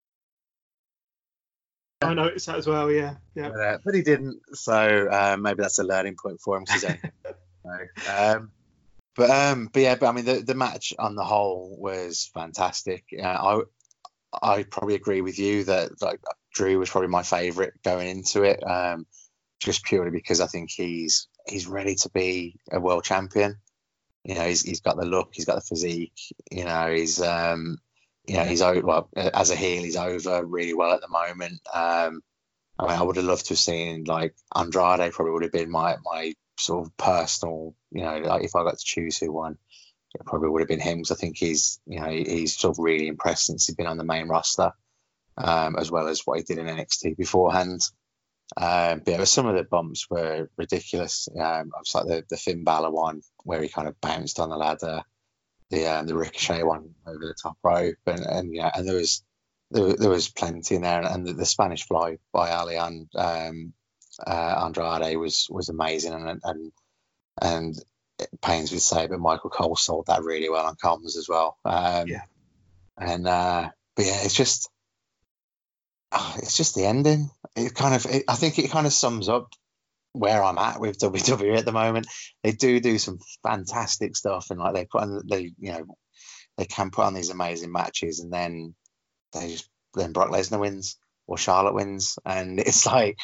[2.02, 2.92] I noticed that as well.
[2.92, 3.50] Yeah, yeah.
[3.50, 6.66] But, uh, but he didn't, so uh, maybe that's a learning point for him.
[6.66, 6.86] Cause
[8.10, 8.52] um,
[9.16, 13.06] but um, but yeah, but I mean, the, the match on the whole was fantastic.
[13.18, 13.62] Uh, I
[14.42, 16.20] I probably agree with you that like
[16.54, 19.06] Drew was probably my favourite going into it, um,
[19.60, 23.58] just purely because I think he's he's ready to be a world champion.
[24.24, 26.20] You know, he's he's got the look, he's got the physique.
[26.52, 27.78] You know, he's um,
[28.28, 31.62] you know, he's over, well, as a heel, he's over really well at the moment.
[31.74, 32.22] Um,
[32.78, 35.14] I mean, I would have loved to have seen like Andrade.
[35.14, 37.74] Probably would have been my my sort of personal.
[37.92, 39.58] You know, like if I got to choose who won,
[40.14, 42.84] it probably would have been him because I think he's you know he's sort of
[42.84, 44.72] really impressed since he's been on the main roster,
[45.38, 47.82] um, as well as what he did in NXT beforehand.
[48.58, 51.28] Um, but yeah, some of the bumps were ridiculous.
[51.34, 54.50] Um, I was like the, the Finn Balor one where he kind of bounced on
[54.50, 55.02] the ladder,
[55.70, 59.24] the um, the Ricochet one over the top rope, and, and yeah, and there was
[59.72, 63.74] there, there was plenty in there, and the, the Spanish Fly by Ali and um,
[64.26, 66.72] uh, Andrade was was amazing, and and
[67.42, 67.76] and
[68.20, 71.28] it pains me to say, but Michael Cole sold that really well on comms as
[71.28, 71.58] well.
[71.66, 72.24] Um, yeah,
[72.98, 74.70] and uh, but yeah, it's just
[76.12, 77.30] oh, it's just the ending.
[77.56, 79.50] It kind of, it, I think it kind of sums up
[80.16, 82.08] where I'm at with WWE at the moment.
[82.44, 85.86] They do do some fantastic stuff, and like they put on, they you know,
[86.58, 88.76] they can put on these amazing matches, and then
[89.34, 90.98] they just then Brock Lesnar wins
[91.28, 93.18] or Charlotte wins, and it's like,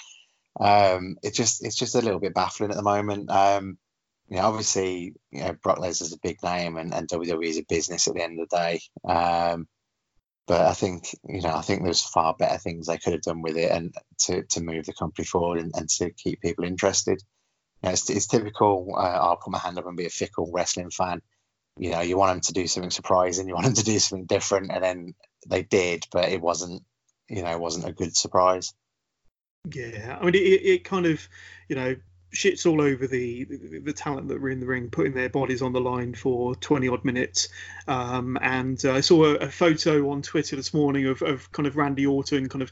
[0.59, 3.29] um, it just it's just a little bit baffling at the moment.
[3.31, 3.77] Um,
[4.29, 7.65] you know, obviously, you know, Brock Lesnar's a big name, and, and WWE is a
[7.67, 8.81] business at the end of the day.
[9.03, 9.67] Um,
[10.47, 13.41] but I think you know I think there's far better things they could have done
[13.41, 13.93] with it and
[14.25, 17.21] to, to move the company forward and, and to keep people interested.
[17.81, 18.93] You know, it's, it's typical.
[18.95, 21.21] Uh, I'll put my hand up and be a fickle wrestling fan.
[21.77, 24.25] You know, you want them to do something surprising, you want them to do something
[24.25, 25.15] different, and then
[25.47, 26.83] they did, but it wasn't.
[27.29, 28.73] You know, it wasn't a good surprise.
[29.73, 31.27] Yeah, I mean, it, it kind of,
[31.69, 31.95] you know,
[32.33, 35.61] shits all over the, the, the talent that were in the ring, putting their bodies
[35.61, 37.49] on the line for 20 odd minutes.
[37.87, 41.67] Um, and uh, I saw a, a, photo on Twitter this morning of, of kind
[41.67, 42.71] of Randy Orton kind of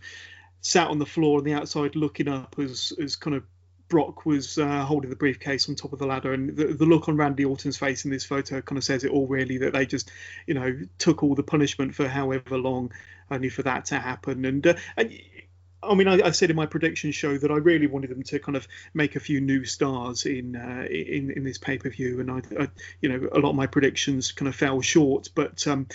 [0.62, 3.43] sat on the floor on the outside looking up as, as kind of
[3.89, 7.10] Brock was uh, holding the briefcase on top of the ladder, and the, the, look
[7.10, 9.26] on Randy Orton's face in this photo kind of says it all.
[9.26, 10.12] Really, that they just,
[10.45, 12.91] you know, took all the punishment for however long,
[13.32, 14.45] only for that to happen.
[14.45, 15.12] And uh, and
[15.82, 18.39] I mean, I, I, said in my prediction show that I really wanted them to
[18.39, 22.19] kind of make a few new stars in uh, in in this pay per view,
[22.19, 22.67] and I, I,
[23.01, 25.30] you know, a lot of my predictions kind of fell short.
[25.34, 25.88] But um,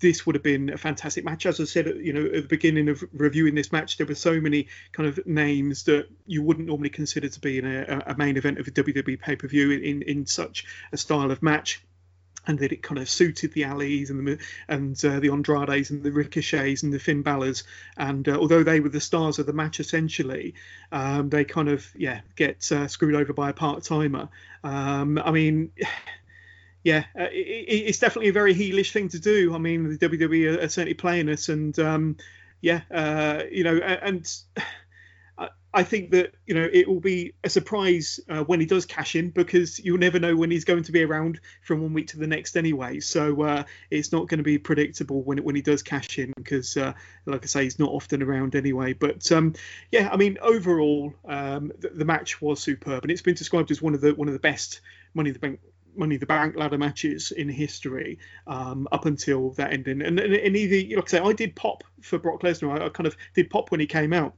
[0.00, 1.46] this would have been a fantastic match.
[1.46, 4.40] As I said, you know, at the beginning of reviewing this match, there were so
[4.40, 8.36] many kind of names that you wouldn't normally consider to be in a, a main
[8.36, 11.82] event of a WWE pay per view in in such a style of match
[12.46, 14.38] and that it kind of suited the Alis and the
[14.68, 17.64] and uh, the Andrades and the Ricochets and the Finn Balors.
[17.96, 20.54] And uh, although they were the stars of the match essentially,
[20.92, 24.28] um, they kind of yeah get uh, screwed over by a part timer.
[24.62, 25.72] Um, I mean.
[26.86, 29.54] Yeah, uh, it, it's definitely a very heelish thing to do.
[29.54, 32.18] I mean, the WWE are, are certainly playing us, and um,
[32.60, 34.30] yeah, uh, you know, and
[35.74, 39.16] I think that you know it will be a surprise uh, when he does cash
[39.16, 42.18] in because you'll never know when he's going to be around from one week to
[42.18, 43.00] the next anyway.
[43.00, 46.76] So uh, it's not going to be predictable when when he does cash in because,
[46.76, 46.92] uh,
[47.26, 48.92] like I say, he's not often around anyway.
[48.92, 49.54] But um,
[49.90, 53.82] yeah, I mean overall um, the, the, match was superb and it's been described as
[53.82, 54.80] one of the one of the best
[55.12, 55.60] Money the Bank.
[55.96, 58.18] Money the Bank ladder matches in history
[58.48, 61.84] um, up until that ending, and, and, and either like I say, I did pop
[62.00, 62.80] for Brock Lesnar.
[62.80, 64.34] I, I kind of did pop when he came out,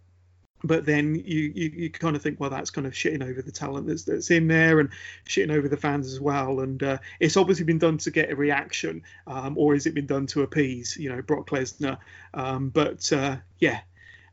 [0.65, 3.53] but then you, you, you kind of think, well, that's kind of shitting over the
[3.53, 4.91] talent that's that's in there and
[5.27, 6.61] shitting over the fans as well.
[6.61, 10.07] And uh, it's obviously been done to get a reaction, um, or has it been
[10.07, 11.99] done to appease, you know, Brock Lesnar?
[12.35, 13.81] Um, but uh, yeah.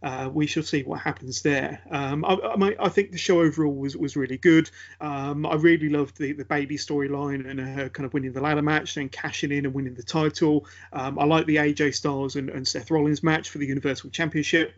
[0.02, 1.82] Uh, we shall see what happens there.
[1.90, 4.70] Um, I, I, I, think the show overall was, was really good.
[5.00, 8.62] Um, I really loved the, the Bayley storyline and her kind of winning the ladder
[8.62, 10.66] match, and cashing in and winning the title.
[10.92, 14.74] Um, I like the AJ Styles and, and Seth Rollins match for the Universal Championship.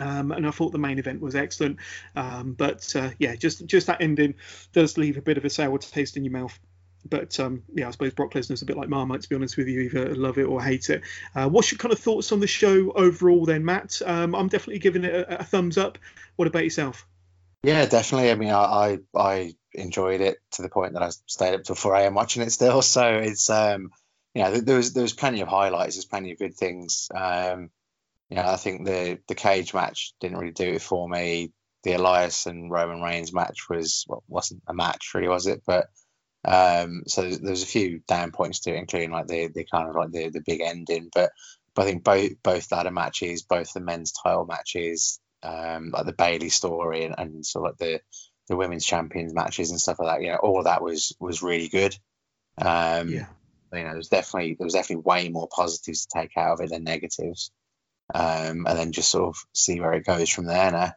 [0.00, 1.78] Um, and I thought the main event was excellent.
[2.16, 4.34] Um, but uh, yeah, just just that ending
[4.72, 6.58] does leave a bit of a sour taste in your mouth.
[7.08, 9.68] But um, yeah, I suppose Brock Lesnar's a bit like Marmite, to be honest with
[9.68, 11.02] you, either love it or hate it.
[11.34, 14.00] Uh, what's your kind of thoughts on the show overall, then, Matt?
[14.04, 15.98] Um, I'm definitely giving it a, a, thumbs up.
[16.36, 17.06] What about yourself?
[17.62, 18.30] Yeah, definitely.
[18.30, 21.74] I mean, I, I, I enjoyed it to the point that I stayed up till
[21.74, 22.14] 4 a.m.
[22.14, 22.80] watching it still.
[22.82, 23.90] So it's um,
[24.34, 25.96] you know, there was there was plenty of highlights.
[25.96, 27.08] There's plenty of good things.
[27.14, 27.70] Um,
[28.30, 31.52] you know, I think the the cage match didn't really do it for me.
[31.82, 35.62] The Elias and Roman Reigns match was well, wasn't a match really, was it?
[35.66, 35.88] But
[36.46, 39.88] um, so there was a few down points to it, including like the the kind
[39.88, 41.10] of like the the big ending.
[41.14, 41.30] But
[41.74, 46.12] but I think both both ladder matches, both the men's title matches, um, like the
[46.12, 48.00] Bayley story and, and sort of like the
[48.48, 50.22] the women's champions matches and stuff like that.
[50.22, 51.94] You know, all of that was was really good.
[52.58, 53.26] Um, yeah.
[53.72, 56.70] You know, there's definitely there was definitely way more positives to take out of it
[56.70, 57.50] than negatives
[58.12, 60.92] um, and then just sort of see where it goes from there now.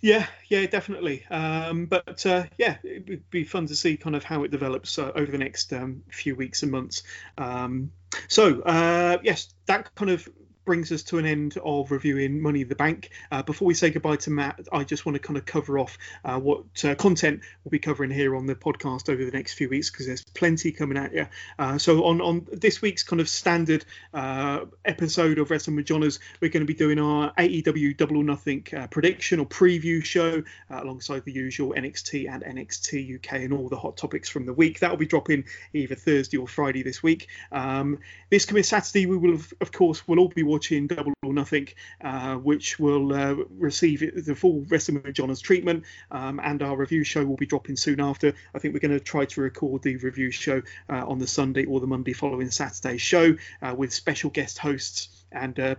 [0.00, 1.24] Yeah, yeah, definitely.
[1.28, 4.98] Um, but uh, yeah, it would be fun to see kind of how it develops
[4.98, 7.02] uh, over the next um, few weeks and months.
[7.36, 7.90] Um,
[8.28, 10.28] so uh, yes, that kind of
[10.68, 13.08] brings us to an end of reviewing Money in the Bank.
[13.32, 15.96] Uh, before we say goodbye to Matt, I just want to kind of cover off
[16.26, 19.70] uh, what uh, content we'll be covering here on the podcast over the next few
[19.70, 21.26] weeks because there's plenty coming at you.
[21.58, 26.20] Uh, so on on this week's kind of standard uh, episode of Wrestling with Johners,
[26.42, 30.42] we're going to be doing our AEW Double or Nothing uh, prediction or preview show
[30.68, 34.80] alongside the usual NXT and NXT UK and all the hot topics from the week.
[34.80, 37.28] That will be dropping either Thursday or Friday this week.
[37.50, 41.32] Um, this coming Saturday, we will have, of course we'll all be watching Double or
[41.32, 41.68] Nothing,
[42.00, 47.04] uh, which will uh, receive the full Wrestling with Johners treatment, um, and our review
[47.04, 48.34] show will be dropping soon after.
[48.54, 51.64] I think we're going to try to record the review show uh, on the Sunday
[51.64, 55.74] or the Monday following Saturday's show uh, with special guest hosts and uh,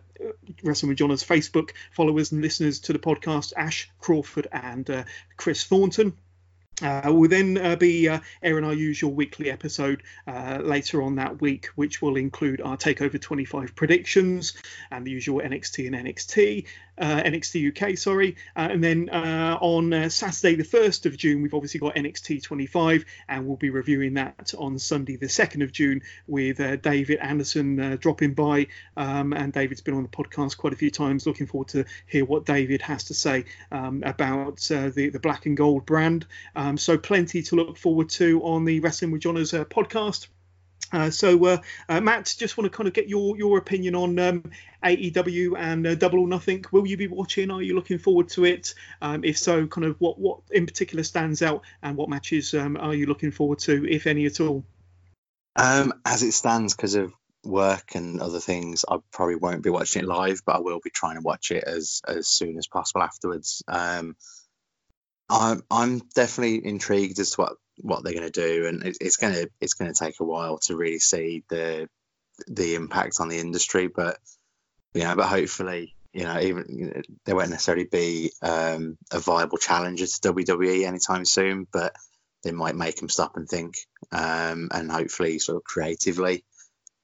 [0.64, 5.04] Wrestling with Johners Facebook followers and listeners to the podcast, Ash Crawford and uh,
[5.38, 6.16] Chris Thornton.
[6.82, 11.42] Uh, we'll then uh, be uh, airing our usual weekly episode uh, later on that
[11.42, 14.54] week, which will include our Takeover 25 predictions
[14.92, 16.66] and the usual NXT and NXT,
[17.06, 18.36] NXT UK, sorry.
[18.56, 22.43] Uh, and then uh, on uh, Saturday, the 1st of June, we've obviously got NXT
[22.43, 27.20] 25, and we'll be reviewing that on Sunday, the 2nd of June, with uh, David
[27.20, 28.68] Anderson uh, dropping by.
[28.97, 31.26] Um, and David's been on the podcast quite a few times.
[31.26, 35.56] Looking forward to hear what David has to say um, about the, the black and
[35.56, 36.26] gold brand.
[36.56, 40.28] Um, so, plenty to look forward to on the Wrestling with Johners podcast.
[40.92, 44.18] Uh, so, uh, uh, Matt, just want to kind of get your your opinion on
[44.20, 44.52] um,
[44.84, 46.66] AEW and uh, Double or Nothing.
[46.72, 47.52] Will you be watching?
[47.52, 48.74] Are you looking forward to it?
[49.02, 52.78] Um, if so, kind of what what in particular stands out, and what matches um,
[52.78, 54.66] are you looking forward to, if any at all?
[55.56, 57.14] Um, as it stands, because of
[57.44, 60.90] work and other things, I probably won't be watching it live, but I will be
[60.90, 63.64] trying to watch it as as soon as possible afterwards.
[63.68, 64.16] Um,
[65.30, 69.18] I'm I'm definitely intrigued as to what what they're going to do, and it, it's
[69.18, 71.90] going to it's going to take a while to really see the
[72.48, 73.88] the impact on the industry.
[73.88, 74.18] But
[74.94, 79.20] you know, but hopefully, you know, even you know, there won't necessarily be um, a
[79.20, 81.94] viable challenger to WWE anytime soon, but
[82.44, 83.76] they might make them stop and think,
[84.12, 86.44] um, and hopefully, sort of creatively,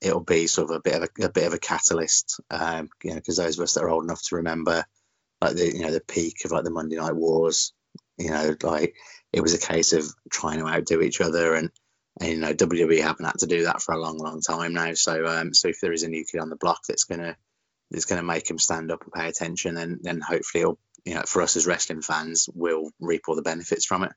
[0.01, 2.39] it'll be sort of a bit of a, a bit of a catalyst.
[2.49, 4.85] Um, you know, because those of us that are old enough to remember,
[5.41, 7.73] like the you know the peak of like the Monday Night Wars,
[8.17, 8.95] you know, like
[9.35, 11.69] it was a case of trying to outdo each other and,
[12.21, 14.93] and you know WWE haven't had to do that for a long, long time now.
[14.93, 17.35] So um, so if there is a new kid on the block that's gonna
[17.91, 21.23] that's gonna make him stand up and pay attention, then then hopefully it'll you know
[21.27, 24.13] for us as wrestling fans, we'll reap all the benefits from it.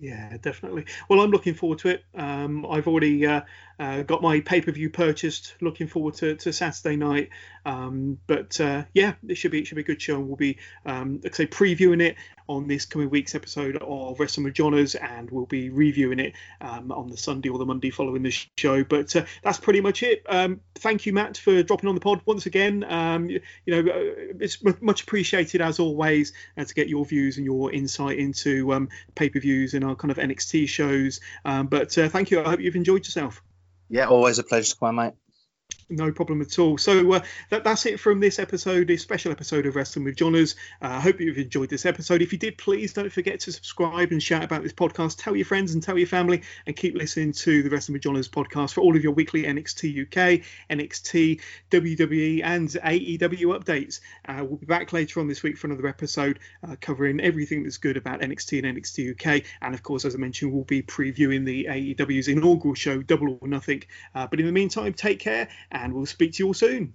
[0.00, 0.86] Yeah, definitely.
[1.08, 2.04] Well, I'm looking forward to it.
[2.14, 3.42] Um, I've already uh,
[3.78, 5.54] uh, got my pay per view purchased.
[5.60, 7.28] Looking forward to, to Saturday night.
[7.66, 10.18] Um, but uh, yeah, it should be it should be a good show.
[10.18, 12.16] We'll be, um, like I say, previewing it
[12.50, 16.90] on this coming week's episode of Wrestling with Johners, and we'll be reviewing it um,
[16.90, 18.82] on the Sunday or the Monday following the show.
[18.82, 20.24] But uh, that's pretty much it.
[20.28, 22.84] Um, thank you, Matt, for dropping on the pod once again.
[22.84, 27.36] Um, you, you, know, uh, it's much appreciated as always uh, to get your views
[27.36, 31.20] and your insight into um, pay per views and our kind of NXT shows.
[31.44, 32.40] Um, but uh, thank you.
[32.40, 33.42] I hope you've enjoyed yourself.
[33.88, 35.14] Yeah, always a pleasure to come on, mate.
[35.90, 36.78] No problem at all.
[36.78, 40.54] So uh, that, that's it from this episode, this special episode of Wrestling with Johners.
[40.80, 42.22] Uh, I hope you've enjoyed this episode.
[42.22, 45.16] If you did, please don't forget to subscribe and shout about this podcast.
[45.18, 48.28] Tell your friends and tell your family, and keep listening to the Wrestling with Johners
[48.28, 51.40] podcast for all of your weekly NXT UK, NXT,
[51.72, 54.00] WWE, and AEW updates.
[54.28, 57.78] Uh, we'll be back later on this week for another episode uh, covering everything that's
[57.78, 59.44] good about NXT and NXT UK.
[59.60, 63.48] And of course, as I mentioned, we'll be previewing the AEW's inaugural show, Double or
[63.48, 63.82] Nothing.
[64.14, 65.48] Uh, but in the meantime, take care
[65.82, 66.92] and we'll speak to you all soon.